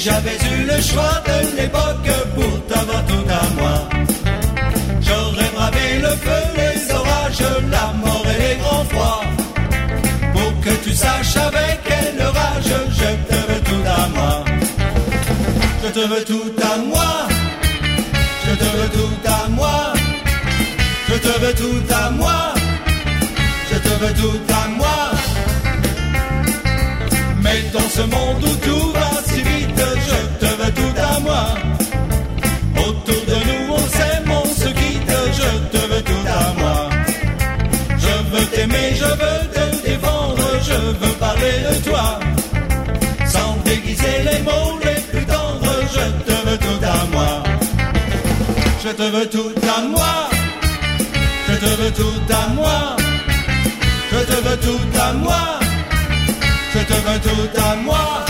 J'avais 0.00 0.38
eu 0.52 0.64
le 0.64 0.80
choix 0.80 1.16
de 1.26 1.56
l'époque 1.56 2.10
pour 2.34 2.66
t'avoir 2.66 3.04
tout 3.04 3.26
à 3.28 3.44
moi, 3.60 3.88
j'aurais 5.02 5.50
bravé 5.54 5.98
le 6.00 6.08
feu, 6.24 6.42
les 6.56 6.94
orages, 6.94 7.44
la 7.70 7.86
mort 8.02 8.26
et 8.32 8.38
les 8.42 8.56
grands 8.60 8.84
froids. 8.84 9.20
Pour 10.32 10.60
que 10.62 10.70
tu 10.84 10.92
saches 10.94 11.36
avec 11.36 11.82
quelle 11.84 12.22
rage, 12.22 12.72
je 13.00 13.10
te 13.28 13.38
veux 13.48 13.60
tout 13.70 13.84
à 14.00 14.08
moi. 14.08 14.44
Je 15.82 15.88
te 15.88 16.06
veux 16.06 16.24
tout 16.24 16.52
à 16.62 16.76
moi. 16.78 17.28
Je 18.46 18.54
te 18.54 18.64
veux 18.76 18.88
tout 18.98 19.28
à 19.28 19.48
moi. 19.48 19.92
Je 21.08 21.14
te 21.14 21.40
veux 21.40 21.54
tout 21.54 21.94
à 21.94 22.10
moi. 22.10 22.54
Je 23.70 23.76
te 23.76 23.92
veux 24.02 24.14
tout 24.14 24.40
à 24.62 24.68
moi. 24.68 24.98
Mais 27.42 27.62
dans 27.72 27.88
ce 27.88 28.02
monde 28.02 28.42
où 28.44 28.54
tout 28.66 28.92
va 28.92 29.10
si 29.26 29.42
vite, 29.42 29.59
je 30.08 30.18
te 30.40 30.50
veux 30.60 30.72
tout 30.72 30.94
à 31.10 31.20
moi. 31.20 31.44
Autour 32.76 33.22
de 33.30 33.38
nous, 33.48 33.74
on 33.74 33.84
s'aime, 33.96 34.30
on 34.30 34.44
se 34.46 34.68
quitte, 34.68 35.14
je 35.40 35.78
te 35.78 35.86
veux 35.90 36.02
tout 36.02 36.26
à 36.26 36.60
moi. 36.60 36.90
Je 37.98 38.36
veux 38.36 38.46
t'aimer, 38.46 38.94
je 38.94 39.04
veux 39.04 39.40
te 39.54 39.86
défendre, 39.86 40.46
je 40.62 40.78
veux 41.00 41.14
parler 41.14 41.56
de 41.68 41.74
toi. 41.88 42.18
Sans 43.26 43.56
déguiser 43.64 44.16
les 44.28 44.42
mots 44.42 44.78
les 44.84 45.00
plus 45.10 45.26
tendres, 45.26 45.76
je 45.96 46.04
te 46.26 46.36
veux 46.46 46.58
tout 46.58 46.84
à 46.84 47.06
moi. 47.14 47.42
Je 48.82 48.88
te 48.90 49.02
veux 49.02 49.28
tout 49.28 49.54
à 49.76 49.82
moi. 49.82 50.30
Je 51.48 51.54
te 51.56 51.82
veux 51.82 51.92
tout 51.92 52.32
à 52.32 52.48
moi. 52.54 52.96
Je 54.12 54.18
te 54.18 54.32
veux 54.46 54.56
tout 54.56 54.98
à 55.00 55.12
moi. 55.12 55.58
Je 56.74 56.78
te 56.80 56.92
veux 56.92 57.20
tout 57.20 57.60
à 57.60 57.76
moi. 57.76 58.29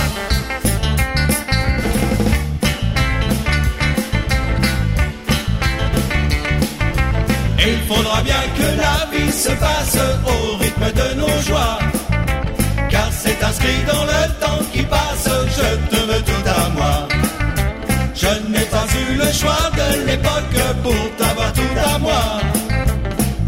Il 7.67 7.79
faudra 7.87 8.23
bien 8.23 8.43
que 8.57 8.69
la 8.81 8.97
vie 9.13 9.33
se 9.33 9.51
passe 9.51 9.99
au 10.27 10.57
rythme 10.57 10.93
de 11.01 11.21
nos 11.21 11.43
joies. 11.43 11.79
Car 12.89 13.09
c'est 13.13 13.43
inscrit 13.45 13.83
dans 13.87 14.05
le 14.05 14.23
temps 14.41 14.65
qui 14.73 14.83
passe, 14.83 15.29
je 15.57 15.97
te 15.97 16.01
veux 16.09 16.23
tout 16.23 16.47
à 16.47 16.69
moi. 16.71 17.09
Je 18.15 18.29
n'ai 18.51 18.65
pas 18.65 18.87
eu 19.01 19.15
le 19.17 19.33
choix 19.33 19.71
de 19.81 20.07
l'époque 20.07 20.59
pour 20.83 21.17
t'avoir 21.19 21.53
tout 21.53 21.77
à 21.95 21.99
moi. 21.99 22.23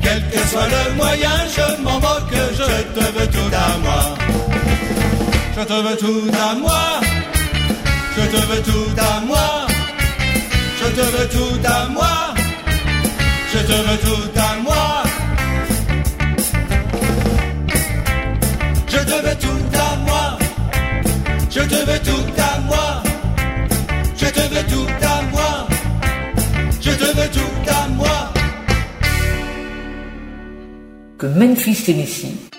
Quel 0.03 0.23
que 0.31 0.39
soit 0.49 0.69
le 0.77 0.95
moyen, 0.95 1.37
je 1.57 1.83
m'en 1.83 1.99
moque, 2.01 2.37
je 2.59 3.01
te 3.01 3.05
veux 3.17 3.29
tout 3.29 3.53
à 3.55 3.79
moi. 3.85 4.03
Je 5.57 5.63
te 5.63 5.73
veux 5.73 5.97
tout 5.97 6.31
à 6.51 6.55
moi. 6.55 7.01
Je 8.17 8.23
te 8.23 8.47
veux 8.47 8.63
tout 8.63 8.91
à 8.99 9.21
moi. 9.27 9.67
Je 10.81 10.87
te 10.89 11.01
veux 11.01 11.29
tout 11.29 11.67
à 11.67 11.89
moi. 11.89 12.12
Je 13.53 13.59
te 13.59 13.73
veux 13.73 13.99
tout 13.99 14.39
à 14.41 14.57
moi. 14.63 15.03
Je 18.89 18.97
te 18.97 19.17
veux 19.25 19.37
tout 19.45 19.79
à 19.79 19.97
moi. 20.07 20.39
Je 21.51 21.61
te 21.61 21.75
veux 21.75 21.99
tout 21.99 22.41
à 22.41 22.61
moi. 22.61 23.03
Je 24.17 24.27
te 24.27 24.41
veux 24.41 24.65
tout 24.73 24.89
à 25.03 25.23
moi. 25.33 25.69
Je 26.81 26.91
te 26.93 27.05
veux 27.05 27.29
tout 27.29 27.71
à 27.71 27.89
moi. 27.89 28.33
Que 31.19 31.27
Memphis, 31.27 31.83
Tennessee 31.85 32.52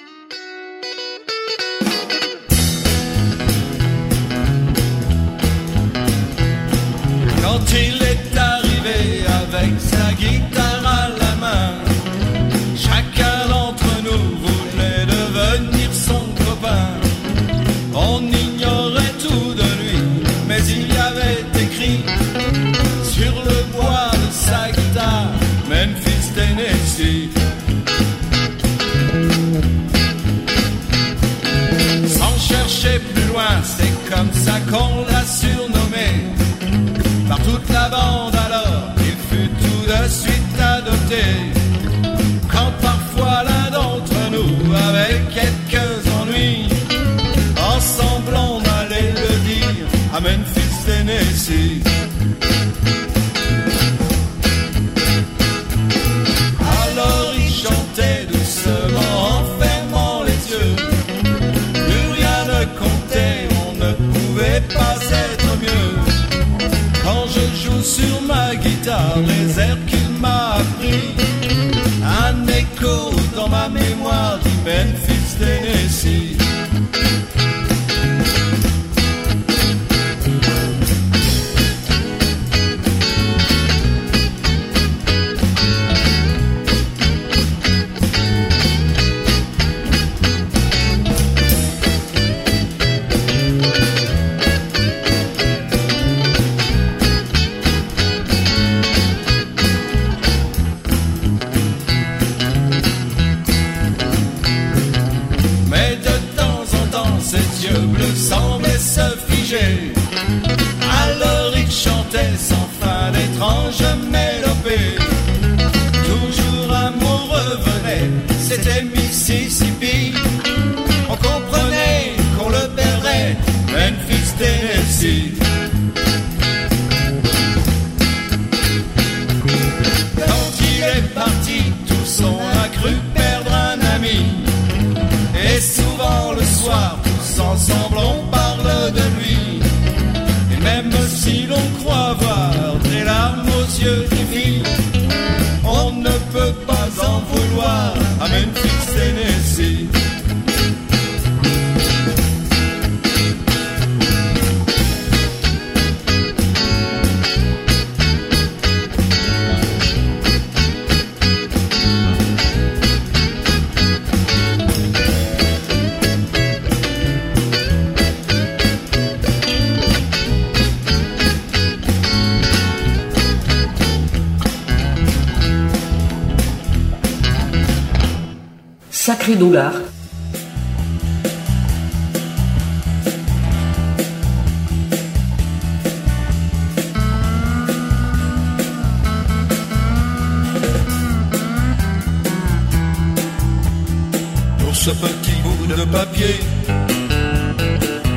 Pour 194.60 194.76
ce 194.76 194.90
petit 194.90 195.36
bout 195.42 195.68
de 195.68 195.86
papier 195.86 196.36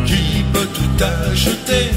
qui 0.07 0.45
peut 0.53 0.67
tout 0.75 1.05
acheter. 1.05 1.91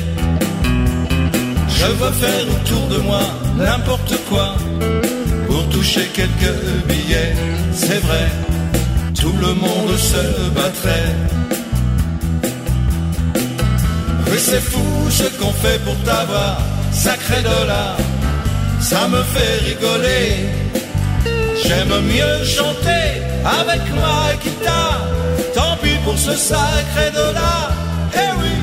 Je 1.67 1.85
veux 1.85 2.11
faire 2.11 2.45
autour 2.55 2.87
de 2.89 2.97
moi 3.01 3.21
n'importe 3.57 4.15
quoi 4.29 4.55
pour 5.47 5.67
toucher 5.69 6.07
quelques 6.13 6.55
billets. 6.87 7.33
C'est 7.73 8.01
vrai, 8.05 8.27
le 9.41 9.53
monde 9.53 9.97
se 9.97 10.49
battrait. 10.49 11.15
Oui, 14.27 14.37
c'est 14.37 14.61
fou 14.61 15.09
ce 15.09 15.23
qu'on 15.37 15.53
fait 15.53 15.79
pour 15.83 15.95
t'avoir, 16.03 16.57
sacré 16.91 17.41
dollar. 17.41 17.97
Ça 18.79 19.07
me 19.07 19.21
fait 19.33 19.55
rigoler. 19.69 20.29
J'aime 21.63 21.93
mieux 22.13 22.43
chanter 22.45 23.07
avec 23.59 23.81
ma 23.95 24.33
guitare. 24.43 25.05
Tant 25.53 25.75
pis 25.81 25.97
pour 26.03 26.17
ce 26.17 26.33
sacré 26.35 27.11
dollar. 27.13 27.71
Eh 28.15 28.31
oui, 28.41 28.55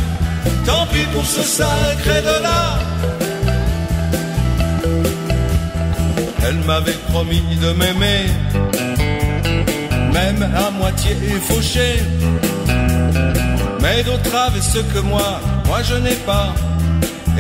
tant 0.65 0.87
pis 0.93 1.07
pour 1.13 1.25
ce 1.25 1.43
sacré 1.43 2.23
dollar. 2.23 2.79
Elle 6.49 6.59
m'avait 6.65 7.01
promis 7.11 7.43
de 7.61 7.73
m'aimer, 7.73 8.27
même 10.17 10.43
à 10.65 10.71
moitié 10.71 11.15
fauché. 11.49 11.91
Mais 13.83 14.03
d'autres 14.03 14.35
avaient 14.47 14.69
ce 14.75 14.81
que 14.93 15.01
moi, 15.13 15.31
moi 15.69 15.81
je 15.89 15.97
n'ai 16.05 16.19
pas. 16.31 16.49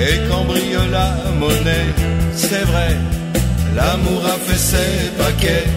Et 0.04 0.14
quand 0.28 0.44
brille 0.50 0.78
la 0.98 1.08
monnaie, 1.40 1.90
c'est 2.34 2.66
vrai, 2.70 2.92
l'amour 3.76 4.22
a 4.34 4.36
fait 4.46 4.62
ses 4.70 4.94
paquets. 5.20 5.68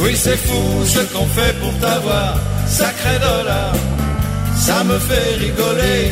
Oui, 0.00 0.12
c'est 0.24 0.40
fou 0.46 0.62
ce 0.94 1.00
qu'on 1.12 1.28
fait 1.36 1.54
pour 1.60 1.74
t'avoir, 1.84 2.32
sacré 2.66 3.14
dollar. 3.28 3.72
Ça 4.66 4.78
me 4.84 4.98
fait 5.08 5.30
rigoler. 5.44 6.02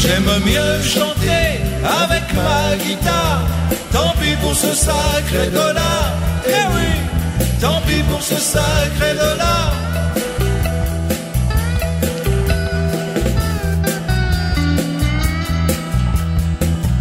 J'aime 0.00 0.30
mieux 0.50 0.74
chanter 0.96 1.46
avec 2.02 2.24
ma 2.40 2.76
guitare. 2.84 3.42
Tant 3.92 4.12
pis 4.20 4.36
pour 4.42 4.54
ce 4.54 4.72
sacré 4.86 5.46
dollar. 5.60 6.19
Eh 6.46 6.66
oui, 6.74 6.90
tant 7.60 7.80
pis 7.86 8.02
pour 8.10 8.22
ce 8.22 8.36
sacré 8.36 9.14
dollar. 9.14 9.72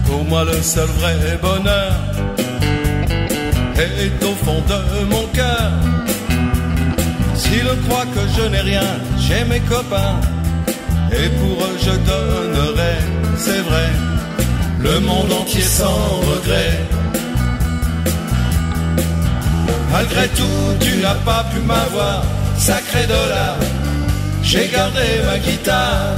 Pour 0.05 0.23
moi, 0.25 0.43
le 0.43 0.61
seul 0.61 0.87
vrai 0.99 1.15
bonheur 1.41 1.93
est 3.77 4.23
au 4.23 4.35
fond 4.43 4.61
de 4.67 5.05
mon 5.05 5.25
cœur. 5.27 5.71
S'ils 7.35 7.73
croient 7.87 8.09
que 8.15 8.23
je 8.35 8.47
n'ai 8.49 8.61
rien, 8.61 8.89
j'ai 9.17 9.43
mes 9.45 9.61
copains. 9.61 10.19
Et 11.11 11.29
pour 11.39 11.63
eux, 11.65 11.77
je 11.79 11.91
donnerai, 11.91 12.95
c'est 13.37 13.61
vrai, 13.61 13.89
le 14.79 14.99
monde 14.99 15.31
entier 15.41 15.61
sans 15.61 15.99
regret. 16.31 16.98
Malgré 19.91 20.27
tout, 20.29 20.61
tu 20.79 20.97
n'as 20.97 21.15
pas 21.15 21.45
pu 21.51 21.59
m'avoir, 21.61 22.23
sacré 22.57 23.05
dollar. 23.07 23.57
J'ai 24.43 24.67
gardé 24.67 25.07
ma 25.25 25.37
guitare. 25.39 26.17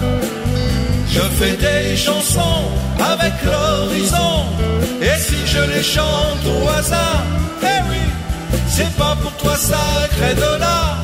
Je 1.10 1.22
fais 1.38 1.58
des 1.58 1.98
chansons 1.98 2.64
avec 3.00 3.34
l'horizon. 3.44 4.46
Et 5.02 5.18
si 5.20 5.38
je 5.46 5.62
les 5.74 5.84
chante 5.84 6.46
au 6.46 6.70
hasard, 6.70 7.24
eh 7.64 7.82
oui, 7.90 8.04
c'est 8.68 8.94
pas 8.96 9.16
pour 9.22 9.34
toi, 9.34 9.56
sacré 9.56 10.36
dollar. 10.36 10.98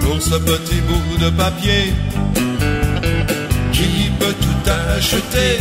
Pour 0.00 0.20
ce 0.20 0.36
petit 0.36 0.80
bout 0.88 1.18
de 1.24 1.30
papier 1.30 1.94
qui 3.72 4.10
peut 4.18 4.34
tout 4.40 4.70
acheter. 4.96 5.60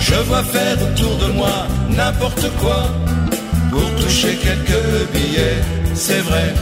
Je 0.00 0.14
vois 0.14 0.42
faire 0.42 0.76
autour 0.82 1.16
de 1.18 1.32
moi 1.32 1.66
n'importe 1.90 2.46
quoi 2.60 2.82
pour 3.70 3.88
toucher 3.96 4.34
quelques 4.36 5.12
billets. 5.12 5.62
C'est 5.94 6.20
vrai, 6.20 6.54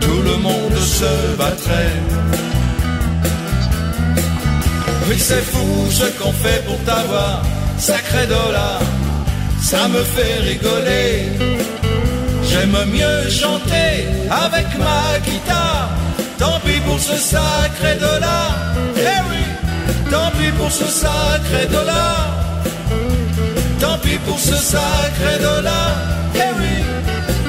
tout 0.00 0.22
le 0.22 0.36
monde 0.38 0.78
se 0.78 1.36
battrait. 1.36 1.96
Oui, 5.08 5.18
c'est 5.18 5.44
fou 5.52 5.90
ce 5.90 6.06
qu'on 6.18 6.32
fait 6.32 6.64
pour 6.66 6.78
t'avoir, 6.84 7.42
sacré 7.78 8.26
dollar. 8.26 8.80
Ça 9.60 9.88
me 9.88 10.02
fait 10.02 10.36
rigoler. 10.40 11.28
J'aime 12.48 12.76
mieux 12.92 13.30
chanter 13.30 14.06
avec 14.30 14.66
ma 14.78 15.18
guitare. 15.28 15.90
Tant 16.38 16.60
pis 16.64 16.80
pour 16.86 16.98
ce 16.98 17.16
sacré 17.16 17.94
dollar. 18.00 18.50
Eh 18.96 19.20
oui, 19.30 19.44
tant 20.10 20.30
pis 20.38 20.50
pour 20.58 20.70
ce 20.70 20.84
sacré 20.84 21.66
dollar. 21.70 22.45
Tant 23.86 23.98
pis 23.98 24.18
pour 24.26 24.36
ce 24.40 24.56
sacré 24.56 25.38
dollar. 25.40 25.94
Eh 26.34 26.52
oui, 26.58 26.74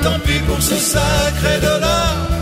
tant 0.03 0.19
pis 0.19 0.39
pour 0.47 0.61
ce 0.61 0.75
sacré 0.75 1.59
dollar. 1.61 2.36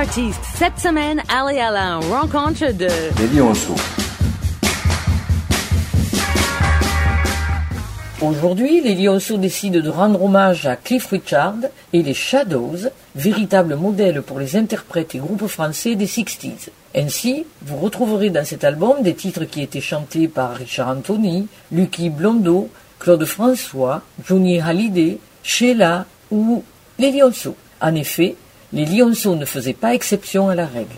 D'artiste. 0.00 0.40
Cette 0.54 0.78
semaine, 0.78 1.22
allez 1.28 1.58
à 1.58 1.70
la 1.70 1.96
rencontre 1.98 2.72
de 2.72 2.88
Les 3.18 3.38
lionceaux. 3.38 3.74
Aujourd'hui, 8.22 8.80
les 8.80 8.94
Lionceaux 8.94 9.36
décident 9.36 9.80
de 9.80 9.90
rendre 9.90 10.24
hommage 10.24 10.66
à 10.66 10.76
Cliff 10.76 11.08
Richard 11.08 11.56
et 11.92 12.02
les 12.02 12.14
Shadows, 12.14 12.88
véritables 13.14 13.76
modèles 13.76 14.22
pour 14.22 14.38
les 14.38 14.56
interprètes 14.56 15.14
et 15.14 15.18
groupes 15.18 15.46
français 15.48 15.96
des 15.96 16.06
60s. 16.06 16.70
Ainsi, 16.96 17.44
vous 17.60 17.76
retrouverez 17.76 18.30
dans 18.30 18.46
cet 18.46 18.64
album 18.64 19.02
des 19.02 19.14
titres 19.14 19.44
qui 19.44 19.60
étaient 19.60 19.82
chantés 19.82 20.28
par 20.28 20.54
Richard 20.54 20.88
Anthony, 20.88 21.46
Lucky 21.72 22.08
Blondeau, 22.08 22.70
Claude 23.00 23.26
François, 23.26 24.00
Johnny 24.26 24.60
Hallyday, 24.60 25.18
Sheila 25.42 26.06
ou 26.30 26.64
les 26.98 27.12
Lionceaux. 27.12 27.56
En 27.82 27.94
effet, 27.94 28.36
les 28.72 28.84
Lionceaux 28.84 29.34
ne 29.34 29.44
faisaient 29.44 29.72
pas 29.72 29.94
exception 29.94 30.48
à 30.48 30.54
la 30.54 30.66
règle. 30.66 30.94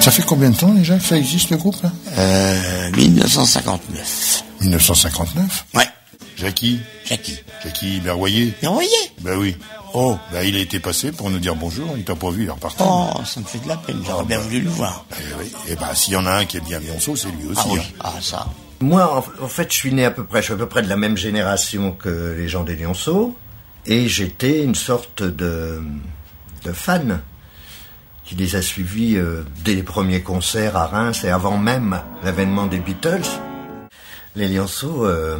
Ça 0.00 0.10
fait 0.10 0.24
combien 0.24 0.50
de 0.50 0.56
temps 0.56 0.74
déjà 0.74 0.96
que 0.96 1.04
ça 1.04 1.16
existe 1.16 1.50
le 1.50 1.56
groupe 1.58 1.80
là? 1.80 1.92
Euh, 2.18 2.90
1959. 2.96 4.51
1959 4.62 5.66
Ouais. 5.74 5.84
Jackie 6.36 6.80
Jackie. 7.04 7.38
Jackie 7.62 8.00
Berroyer 8.00 8.52
Berroyer 8.62 8.88
Ben 9.20 9.36
oui. 9.36 9.56
Oh, 9.94 10.16
ben 10.32 10.42
il 10.42 10.56
a 10.56 10.60
été 10.60 10.80
passé 10.80 11.12
pour 11.12 11.28
nous 11.30 11.38
dire 11.38 11.54
bonjour, 11.54 11.94
il 11.98 12.04
t'a 12.04 12.14
pas 12.14 12.30
vu, 12.30 12.44
il 12.44 12.48
est 12.48 12.50
repartant. 12.52 13.14
Oh, 13.14 13.24
ça 13.26 13.40
me 13.40 13.44
fait 13.44 13.58
de 13.58 13.68
la 13.68 13.76
peine, 13.76 14.02
j'aurais 14.06 14.24
bien 14.24 14.38
voulu 14.38 14.60
le 14.60 14.70
voir. 14.70 15.04
Ben 15.10 15.18
oui. 15.38 15.52
Et 15.68 15.76
ben 15.76 15.94
s'il 15.94 16.14
y 16.14 16.16
en 16.16 16.24
a 16.24 16.32
un 16.32 16.44
qui 16.46 16.56
est 16.56 16.60
bien 16.60 16.80
lionceau, 16.80 17.14
c'est 17.14 17.28
lui 17.28 17.46
aussi. 17.50 17.60
Ah 17.62 17.68
oui, 17.72 17.80
hein. 17.80 18.00
ah 18.04 18.12
ça. 18.20 18.46
Moi, 18.80 19.04
en, 19.38 19.44
en 19.44 19.48
fait, 19.48 19.70
je 19.70 19.76
suis 19.76 19.92
né 19.92 20.04
à 20.06 20.10
peu 20.10 20.24
près, 20.24 20.40
je 20.40 20.46
suis 20.46 20.54
à 20.54 20.56
peu 20.56 20.66
près 20.66 20.82
de 20.82 20.88
la 20.88 20.96
même 20.96 21.16
génération 21.16 21.92
que 21.92 22.34
les 22.36 22.48
gens 22.48 22.64
des 22.64 22.74
Lionceaux. 22.74 23.36
Et 23.84 24.08
j'étais 24.08 24.64
une 24.64 24.74
sorte 24.74 25.22
de, 25.22 25.82
de 26.64 26.72
fan 26.72 27.20
qui 28.24 28.34
les 28.34 28.56
a 28.56 28.62
suivis 28.62 29.16
euh, 29.16 29.42
dès 29.64 29.74
les 29.74 29.82
premiers 29.82 30.22
concerts 30.22 30.76
à 30.76 30.86
Reims 30.86 31.22
et 31.24 31.28
avant 31.28 31.58
même 31.58 32.00
l'avènement 32.24 32.66
des 32.66 32.78
Beatles. 32.78 33.26
Les 34.34 34.48
Lionceaux 34.48 35.04
euh, 35.04 35.38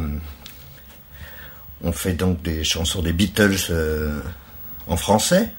ont 1.83 1.91
fait 1.91 2.13
donc 2.13 2.41
des 2.43 2.63
chansons 2.63 3.01
des 3.01 3.13
Beatles 3.13 3.57
euh, 3.71 4.19
en 4.87 4.97
français. 4.97 5.51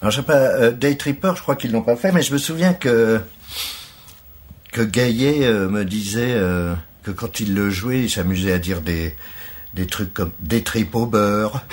Alors 0.00 0.10
je 0.10 0.16
sais 0.16 0.26
pas, 0.26 0.38
euh, 0.38 0.70
Day 0.70 0.96
Tripper, 0.96 1.32
je 1.36 1.42
crois 1.42 1.56
qu'ils 1.56 1.72
l'ont 1.72 1.82
pas 1.82 1.96
fait, 1.96 2.10
mais 2.12 2.22
je 2.22 2.32
me 2.32 2.38
souviens 2.38 2.72
que 2.72 3.20
que 4.72 4.82
Gaillet 4.82 5.50
me 5.50 5.84
disait 5.84 6.38
que 7.02 7.10
quand 7.10 7.40
il 7.40 7.54
le 7.54 7.70
jouait, 7.70 8.02
il 8.02 8.10
s'amusait 8.10 8.52
à 8.52 8.58
dire 8.58 8.82
des 8.82 9.14
des 9.74 9.86
trucs 9.86 10.12
comme 10.12 10.30
des 10.40 10.62
tripes 10.62 10.94
au 10.94 11.06
beurre. 11.06 11.64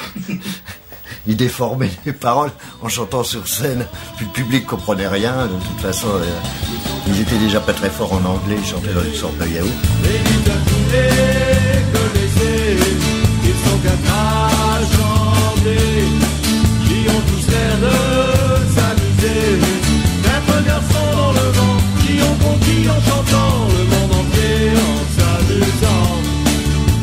il 1.28 1.36
déformait 1.36 1.92
les 2.06 2.14
paroles 2.14 2.52
en 2.82 2.88
chantant 2.88 3.24
sur 3.24 3.48
scène. 3.48 3.86
Puis 4.16 4.26
le 4.26 4.32
public 4.32 4.66
comprenait 4.66 5.10
rien. 5.10 5.48
De 5.48 5.54
toute 5.54 5.82
façon, 5.82 6.08
ils 7.08 7.22
étaient 7.22 7.38
déjà 7.38 7.60
pas 7.60 7.74
très 7.74 7.90
forts 7.90 8.14
en 8.14 8.24
anglais. 8.26 8.58
Ils 8.58 8.66
chantaient 8.66 8.94
dans 8.94 9.04
une 9.04 9.14
sorte 9.14 9.38
de 9.38 9.48
yaourt. 9.48 9.72
Ils 13.44 13.60
sont 13.70 13.78
quatre 13.84 14.12
à 14.12 14.80
chanter, 14.96 15.88
qui 16.86 17.10
ont 17.10 17.22
tous 17.30 17.46
l'air 17.52 17.76
de 17.78 17.96
s'amuser. 18.76 19.60
Quatre 20.24 20.66
garçons 20.66 21.12
dans 21.16 21.32
le 21.34 21.48
vent, 21.52 21.78
qui 22.06 22.14
ont 22.22 22.38
conquis 22.44 22.90
en 22.90 23.00
chantant 23.02 23.68
le 23.78 23.84
monde 23.86 24.14
entier, 24.14 24.72
en 24.76 24.98
s'amusant. 25.16 26.16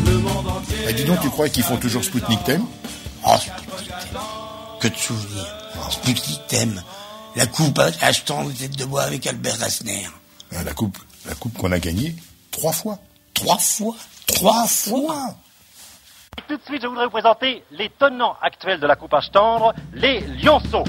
Le 0.07 0.15
monde 0.19 0.49
entier. 0.49 0.88
Et 0.88 0.93
dis 0.93 1.05
donc, 1.05 1.21
tu 1.21 1.31
crois 1.31 1.49
qu'ils 1.49 1.65
font 1.65 1.77
toujours 1.77 2.05
Sputnik 2.05 2.43
Thème 2.45 2.65
Oh, 3.25 3.31
Sputnik 3.38 3.88
Thème. 3.88 4.21
Que 4.81 4.88
de 4.88 4.97
souvenirs. 4.97 5.47
Sputnik 5.91 6.41
Thème. 6.49 6.83
La 7.35 7.47
coupe 7.47 7.79
à 7.79 7.90
achetant 8.03 8.45
de 8.45 8.53
tête 8.53 8.77
de 8.77 8.85
bois 8.85 9.03
avec 9.03 9.27
Albert 9.27 9.59
Rasner. 9.59 10.07
Ah, 10.55 10.62
La 10.64 10.73
coupe, 10.75 10.99
la 11.27 11.35
coupe 11.35 11.57
qu'on 11.57 11.73
a 11.73 11.79
gagnée 11.79 12.14
trois 12.51 12.73
fois. 12.73 12.99
Trois 13.35 13.59
fois? 13.59 13.95
Trois 14.27 14.66
fois 14.66 15.35
Tout 16.49 16.57
de 16.57 16.62
suite, 16.64 16.83
je 16.83 16.87
voudrais 16.87 17.07
vous 17.07 17.11
présenter 17.11 17.64
les 17.71 17.88
tenants 17.99 18.37
actuels 18.42 18.81
de 18.81 18.87
la 18.87 18.97
coupe 18.97 19.14
à 19.14 19.21
tendre, 19.33 19.73
les 19.95 20.21
lionceaux. 20.42 20.85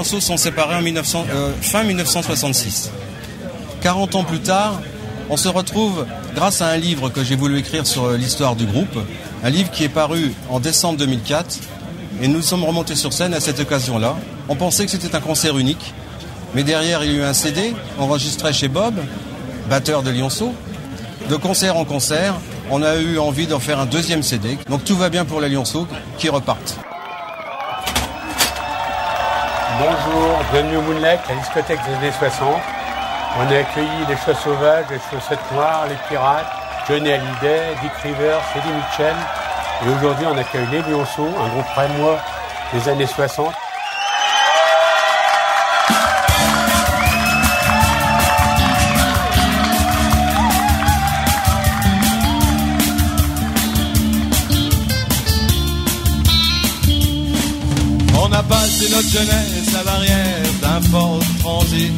Lionceaux 0.00 0.20
sont 0.20 0.38
séparés 0.38 0.76
en 0.76 0.80
1900, 0.80 1.26
euh, 1.30 1.52
fin 1.60 1.82
1966. 1.82 2.90
40 3.82 4.14
ans 4.14 4.24
plus 4.24 4.40
tard, 4.40 4.80
on 5.28 5.36
se 5.36 5.46
retrouve 5.46 6.06
grâce 6.34 6.62
à 6.62 6.68
un 6.68 6.78
livre 6.78 7.10
que 7.10 7.22
j'ai 7.22 7.36
voulu 7.36 7.58
écrire 7.58 7.86
sur 7.86 8.04
euh, 8.04 8.16
l'histoire 8.16 8.56
du 8.56 8.64
groupe, 8.64 8.98
un 9.44 9.50
livre 9.50 9.70
qui 9.70 9.84
est 9.84 9.90
paru 9.90 10.32
en 10.48 10.58
décembre 10.58 10.96
2004, 11.00 11.58
et 12.22 12.28
nous 12.28 12.40
sommes 12.40 12.64
remontés 12.64 12.94
sur 12.94 13.12
scène 13.12 13.34
à 13.34 13.40
cette 13.40 13.60
occasion-là. 13.60 14.16
On 14.48 14.56
pensait 14.56 14.86
que 14.86 14.90
c'était 14.90 15.14
un 15.14 15.20
concert 15.20 15.58
unique, 15.58 15.92
mais 16.54 16.62
derrière 16.62 17.04
il 17.04 17.12
y 17.12 17.14
a 17.16 17.18
eu 17.18 17.22
un 17.22 17.34
CD 17.34 17.74
enregistré 17.98 18.54
chez 18.54 18.68
Bob, 18.68 18.94
batteur 19.68 20.02
de 20.02 20.10
Lionceaux. 20.10 20.54
De 21.28 21.36
concert 21.36 21.76
en 21.76 21.84
concert, 21.84 22.36
on 22.70 22.82
a 22.82 22.96
eu 22.96 23.18
envie 23.18 23.46
d'en 23.46 23.60
faire 23.60 23.78
un 23.78 23.86
deuxième 23.86 24.22
CD. 24.22 24.56
Donc 24.70 24.82
tout 24.82 24.96
va 24.96 25.10
bien 25.10 25.26
pour 25.26 25.42
les 25.42 25.50
Lionceaux 25.50 25.86
qui 26.16 26.30
repartent. 26.30 26.78
Bonjour, 29.80 30.36
bienvenue 30.52 30.76
au 30.76 30.82
Moonlight, 30.82 31.20
la 31.26 31.36
discothèque 31.36 31.80
des 31.86 31.94
années 31.94 32.12
60. 32.12 32.48
On 33.38 33.50
a 33.50 33.58
accueilli 33.60 33.88
les 34.10 34.16
chats 34.16 34.34
sauvages, 34.34 34.84
les 34.90 34.98
chaussettes 35.10 35.40
noires, 35.54 35.86
les 35.88 35.94
pirates, 36.06 36.44
Johnny 36.86 37.10
Hallyday, 37.10 37.76
Dick 37.80 37.92
Rivers, 38.02 38.42
Eddie 38.56 38.74
Mitchell. 38.74 39.16
Et 39.86 39.88
aujourd'hui, 39.88 40.26
on 40.30 40.36
accueille 40.36 40.66
les 40.70 40.82
Lionceaux, 40.82 41.30
un 41.42 41.48
groupe 41.48 41.68
rémois 41.74 42.18
des 42.74 42.90
années 42.90 43.06
60. 43.06 43.54
Passer 58.50 58.90
notre 58.90 59.08
jeunesse 59.08 59.74
à 59.80 59.84
l'arrière 59.84 60.46
d'un 60.60 60.80
fort 60.90 61.22
transit. 61.38 61.92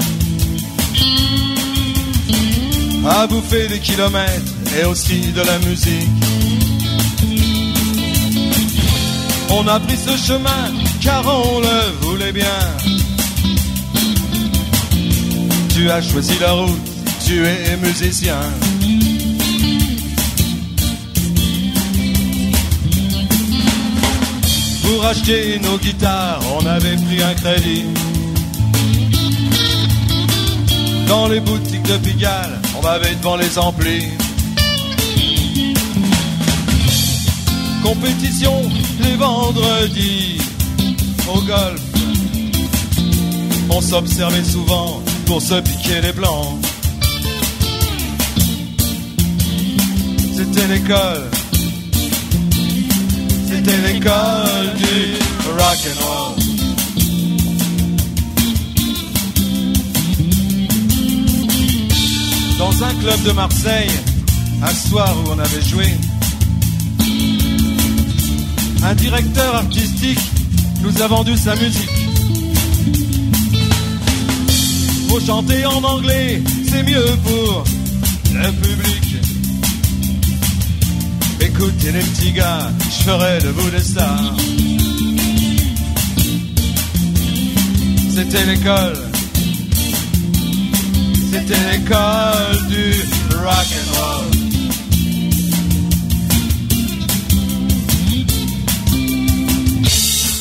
À 3.09 3.27
bouffer 3.27 3.67
des 3.69 3.81
kilomètres 3.81 4.53
et 4.79 4.85
aussi 4.85 5.21
de 5.39 5.43
la 5.51 5.59
musique. 5.67 6.09
On 9.51 9.67
a 9.67 9.81
pris 9.81 9.97
ce 9.97 10.15
chemin 10.27 10.65
car 11.03 11.25
on 11.27 11.61
le 11.61 11.79
voulait 12.03 12.33
bien. 12.33 12.61
Tu 15.75 15.91
as 15.91 16.03
choisi 16.03 16.39
la 16.39 16.53
route, 16.53 16.89
tu 17.27 17.45
es 17.45 17.77
musicien. 17.79 18.41
Pour 24.93 25.07
acheter 25.07 25.59
nos 25.61 25.79
guitares, 25.79 26.43
on 26.61 26.67
avait 26.67 26.97
pris 26.97 27.23
un 27.23 27.33
crédit. 27.33 27.85
Dans 31.09 31.29
les 31.29 31.41
boutiques 31.41 31.83
de 31.85 31.97
Pigalle, 31.97 32.61
on 32.77 32.83
m'avait 32.83 33.15
devant 33.15 33.37
les 33.37 33.59
amplis. 33.59 34.09
Compétition 37.83 38.71
les 39.01 39.17
vendredis 39.17 40.39
au 41.35 41.41
golf. 41.41 41.81
On 43.71 43.81
s'observait 43.81 44.45
souvent 44.45 45.01
pour 45.25 45.41
se 45.41 45.55
piquer 45.55 46.03
les 46.03 46.13
blancs. 46.13 46.59
C'était 50.37 50.69
l'école 50.69 51.31
c'était 53.65 53.93
l'école 53.93 54.75
du 54.77 55.15
rock 55.59 55.81
and 55.89 56.05
roll. 56.05 56.35
Dans 62.59 62.85
un 62.85 62.95
club 62.95 63.23
de 63.25 63.33
Marseille, 63.33 63.91
un 64.63 64.89
soir 64.89 65.15
où 65.19 65.31
on 65.31 65.39
avait 65.39 65.63
joué, 65.63 65.87
un 68.85 68.95
directeur 68.95 69.55
artistique 69.57 70.21
nous 70.83 71.03
a 71.03 71.07
vendu 71.09 71.37
sa 71.37 71.55
musique. 71.57 71.91
Faut 75.09 75.21
chanter 75.21 75.67
en 75.67 75.83
anglais, 75.85 76.43
c'est 76.69 76.83
mieux 76.83 77.17
pour 77.25 77.65
le 78.33 78.51
public. 78.53 78.92
Écoutez 81.65 81.93
les 81.93 82.01
petits 82.01 82.33
gars, 82.33 82.73
je 82.81 83.05
ferai 83.05 83.39
de 83.39 83.49
vous 83.51 83.71
des 83.71 83.79
stars. 83.79 84.35
C'était 88.13 88.47
l'école, 88.47 88.99
c'était 91.31 91.61
l'école 91.71 92.67
du 92.69 92.95
rock 93.37 93.69
and 93.79 93.91
roll. 93.95 94.27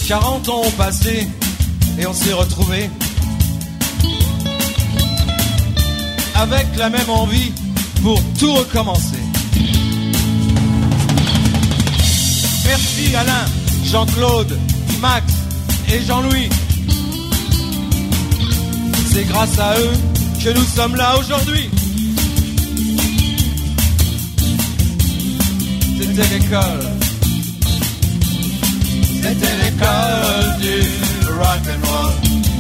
Quarante 0.08 0.50
ans 0.50 0.62
ont 0.66 0.72
passé 0.72 1.28
et 2.00 2.08
on 2.08 2.14
s'est 2.14 2.34
retrouvés 2.34 2.90
avec 6.34 6.66
la 6.78 6.90
même 6.90 7.10
envie 7.12 7.52
pour 8.02 8.20
tout 8.40 8.54
recommencer. 8.54 9.31
Alain, 13.16 13.46
Jean-Claude, 13.86 14.58
Max 15.02 15.34
et 15.92 16.02
Jean-Louis. 16.06 16.50
C'est 19.12 19.26
grâce 19.26 19.60
à 19.60 19.78
eux 19.78 19.92
que 20.44 20.50
nous 20.50 20.64
sommes 20.64 20.96
là 20.96 21.18
aujourd'hui. 21.18 21.70
C'était 26.00 26.40
l'école. 26.40 26.86
C'était 29.22 29.56
l'école 29.64 30.62
du 30.62 31.28
rock 31.28 31.64
and 31.68 31.88
roll. 31.88 32.51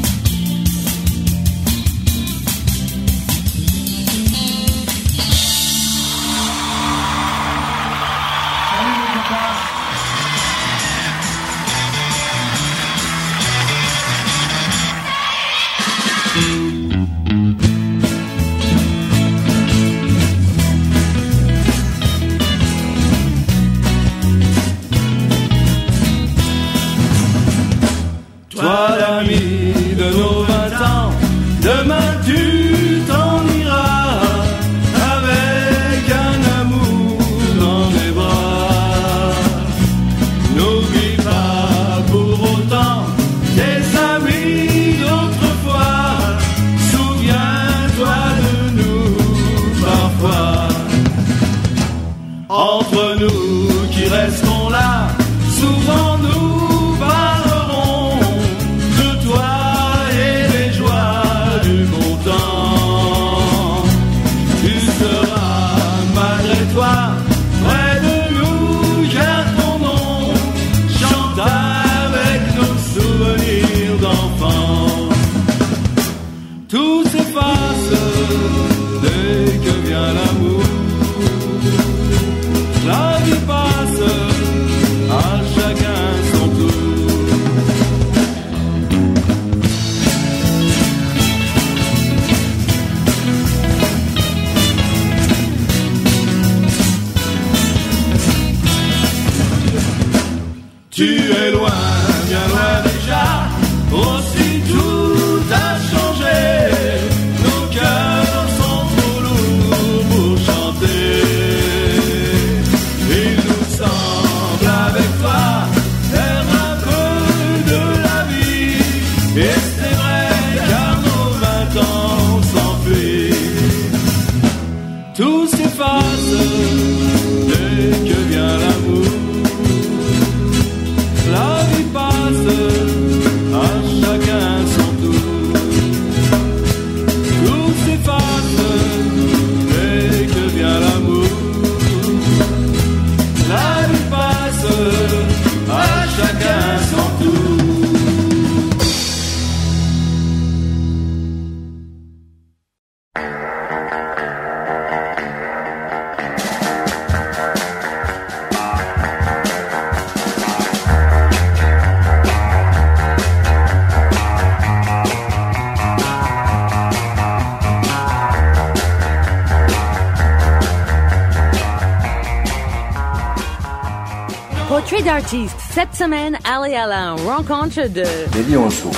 Cette 175.73 175.93
semaine, 175.93 176.37
allez 176.43 176.75
à 176.75 176.85
la 176.85 177.13
rencontre 177.13 177.87
de... 177.87 178.03
Les 178.35 178.43
lionceaux. 178.43 178.91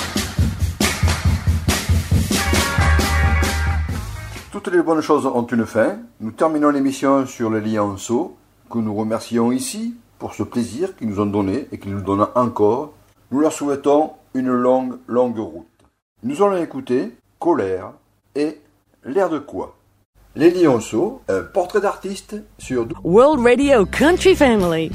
Toutes 4.51 4.69
les 4.69 4.81
bonnes 4.81 5.01
choses 5.01 5.27
ont 5.27 5.45
une 5.45 5.67
fin. 5.67 5.99
Nous 6.19 6.31
terminons 6.31 6.71
l'émission 6.71 7.27
sur 7.27 7.51
les 7.51 7.61
lionceaux, 7.61 8.35
que 8.71 8.79
nous 8.79 8.95
remercions 8.95 9.51
ici 9.51 9.93
pour 10.17 10.33
ce 10.33 10.41
plaisir 10.41 10.95
qu'ils 10.95 11.09
nous 11.09 11.19
ont 11.19 11.27
donné 11.27 11.67
et 11.71 11.77
qu'ils 11.77 11.93
nous 11.93 12.01
donnent 12.01 12.25
encore. 12.33 12.93
Nous 13.29 13.39
leur 13.39 13.53
souhaitons 13.53 14.13
une 14.33 14.49
longue, 14.49 14.97
longue 15.07 15.37
route. 15.37 15.67
Nous 16.23 16.41
allons 16.41 16.57
écouter 16.57 17.11
Colère 17.37 17.91
et 18.33 18.59
L'air 19.03 19.29
de 19.29 19.37
quoi? 19.37 19.75
Les 20.35 20.49
lionceaux, 20.49 21.21
un 21.29 21.41
portrait 21.43 21.81
d'artiste 21.81 22.35
sur 22.57 22.87
World 23.03 23.45
Radio 23.45 23.85
Country 23.85 24.35
Family. 24.35 24.89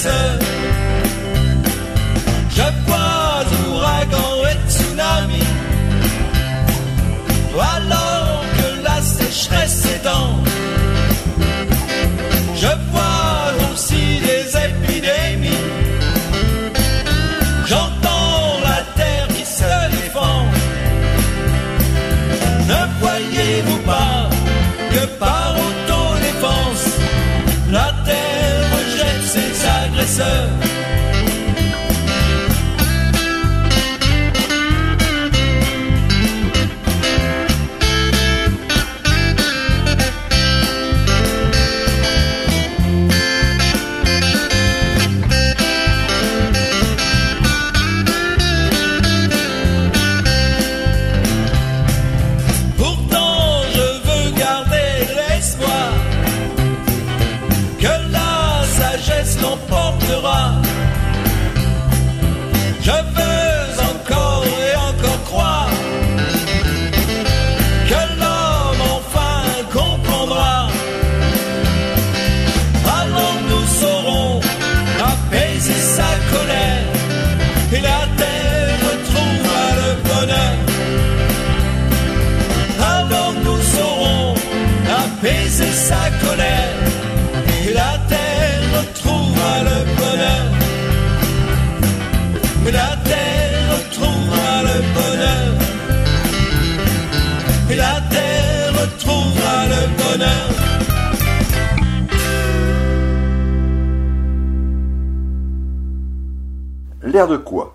Ses 0.00 0.69
L'air 107.12 107.26
de 107.26 107.36
quoi 107.36 107.74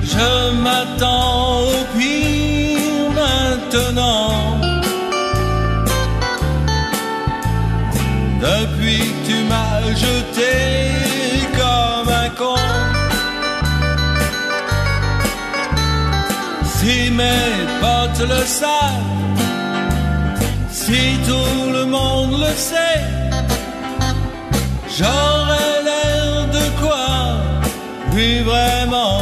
Je 0.00 0.52
m'attends 0.62 1.62
au 1.62 1.98
pire 1.98 3.10
maintenant. 3.16 4.60
Depuis 8.40 8.98
que 8.98 9.26
tu 9.26 9.44
m'as 9.48 9.92
jeté 10.04 10.52
comme 11.58 12.10
un 12.22 12.28
con. 12.38 12.54
Si 16.76 17.10
mes 17.10 17.73
le 18.20 18.44
savent, 18.46 19.38
si 20.70 21.18
tout 21.26 21.72
le 21.72 21.84
monde 21.86 22.38
le 22.38 22.54
sait, 22.54 23.02
j'aurais 24.96 25.82
l'air 25.86 26.46
de 26.52 26.80
quoi 26.80 27.06
Oui, 28.12 28.40
vraiment. 28.40 29.20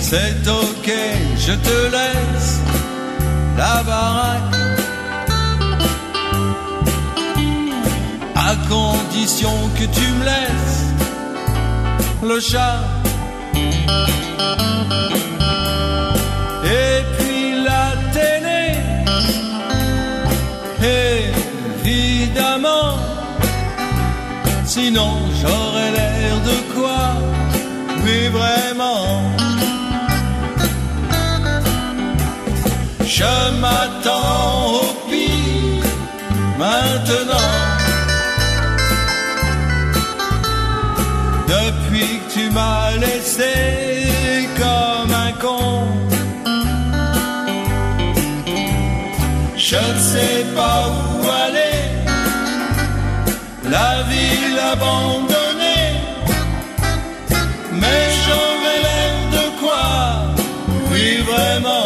C'est 0.00 0.46
ok, 0.46 0.92
je 1.38 1.52
te 1.52 1.78
laisse 1.96 2.60
la 3.56 3.82
baraque. 3.82 4.54
À 8.34 8.54
condition 8.68 9.54
que 9.78 9.84
tu 9.84 10.06
me 10.18 10.24
laisses 10.24 10.82
le 12.22 12.40
chat. 12.40 12.91
Et 16.64 17.02
puis 17.16 17.64
la 17.64 17.92
évidemment. 21.84 22.98
Sinon 24.64 25.12
j'aurais 25.40 25.90
l'air 25.92 26.34
de 26.50 26.56
quoi? 26.74 27.02
Oui, 28.04 28.28
vraiment. 28.28 29.06
Je 33.04 33.60
m'attends 33.60 34.80
au 34.80 35.10
pire 35.10 35.84
maintenant. 36.58 37.71
Depuis 41.52 42.20
que 42.20 42.32
tu 42.32 42.50
m'as 42.50 42.92
laissé 42.96 43.52
comme 44.56 45.12
un 45.26 45.32
con. 45.32 45.86
Je 49.54 49.76
ne 49.76 49.98
sais 50.12 50.44
pas 50.56 50.80
où 50.88 51.28
aller. 51.44 51.78
La 53.70 53.92
ville 54.12 54.58
abandonnée. 54.74 55.92
Mais 57.82 58.04
j'aurais 58.24 58.80
l'air 58.86 59.14
de 59.36 59.44
quoi 59.60 59.86
Oui, 60.90 61.06
vraiment. 61.30 61.81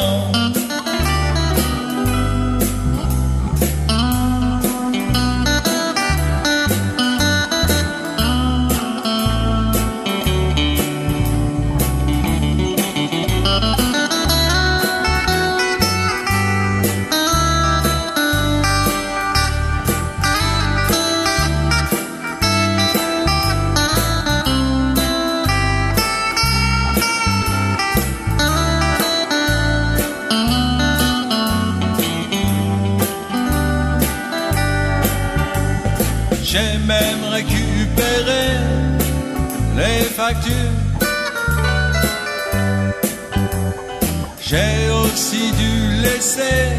J'ai 44.40 44.88
aussi 44.90 45.52
dû 45.52 46.02
laisser 46.02 46.72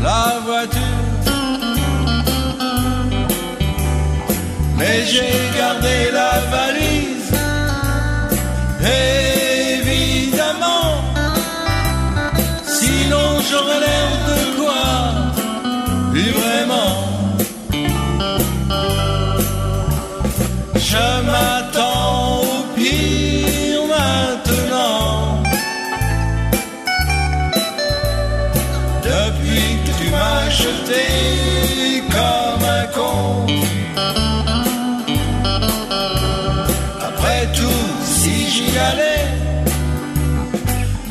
la 0.00 0.38
voiture. 0.46 0.80
Mais 4.78 5.04
j'ai 5.06 5.58
gardé 5.58 6.12
la 6.12 6.38
valise, 6.52 6.89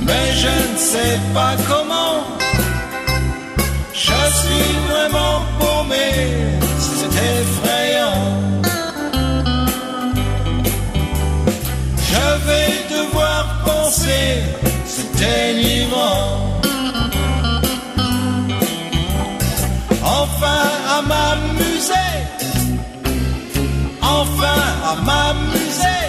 mais 0.01 0.34
je 0.43 0.53
ne 0.72 0.78
sais 0.78 1.20
pas 1.34 1.55
comment. 1.67 2.24
Je 3.93 4.20
suis 4.39 4.72
vraiment 4.89 5.41
paumé, 5.59 6.09
c'est 6.80 7.15
effrayant. 7.39 8.22
Je 12.11 12.28
vais 12.47 12.72
devoir 12.97 13.43
penser, 13.65 14.26
c'est 14.86 15.11
dénigrant. 15.17 16.61
Enfin 20.03 20.63
à 20.95 21.01
m'amuser, 21.01 22.11
enfin 24.01 24.61
à 24.91 24.95
m'amuser 25.07 26.09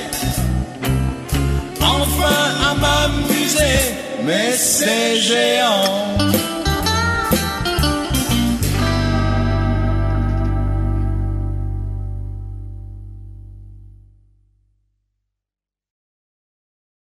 enfin 2.21 2.71
à 2.71 2.75
m'amuser, 2.75 3.95
mais 4.25 4.53
c'est 4.53 5.16
géant. 5.16 6.09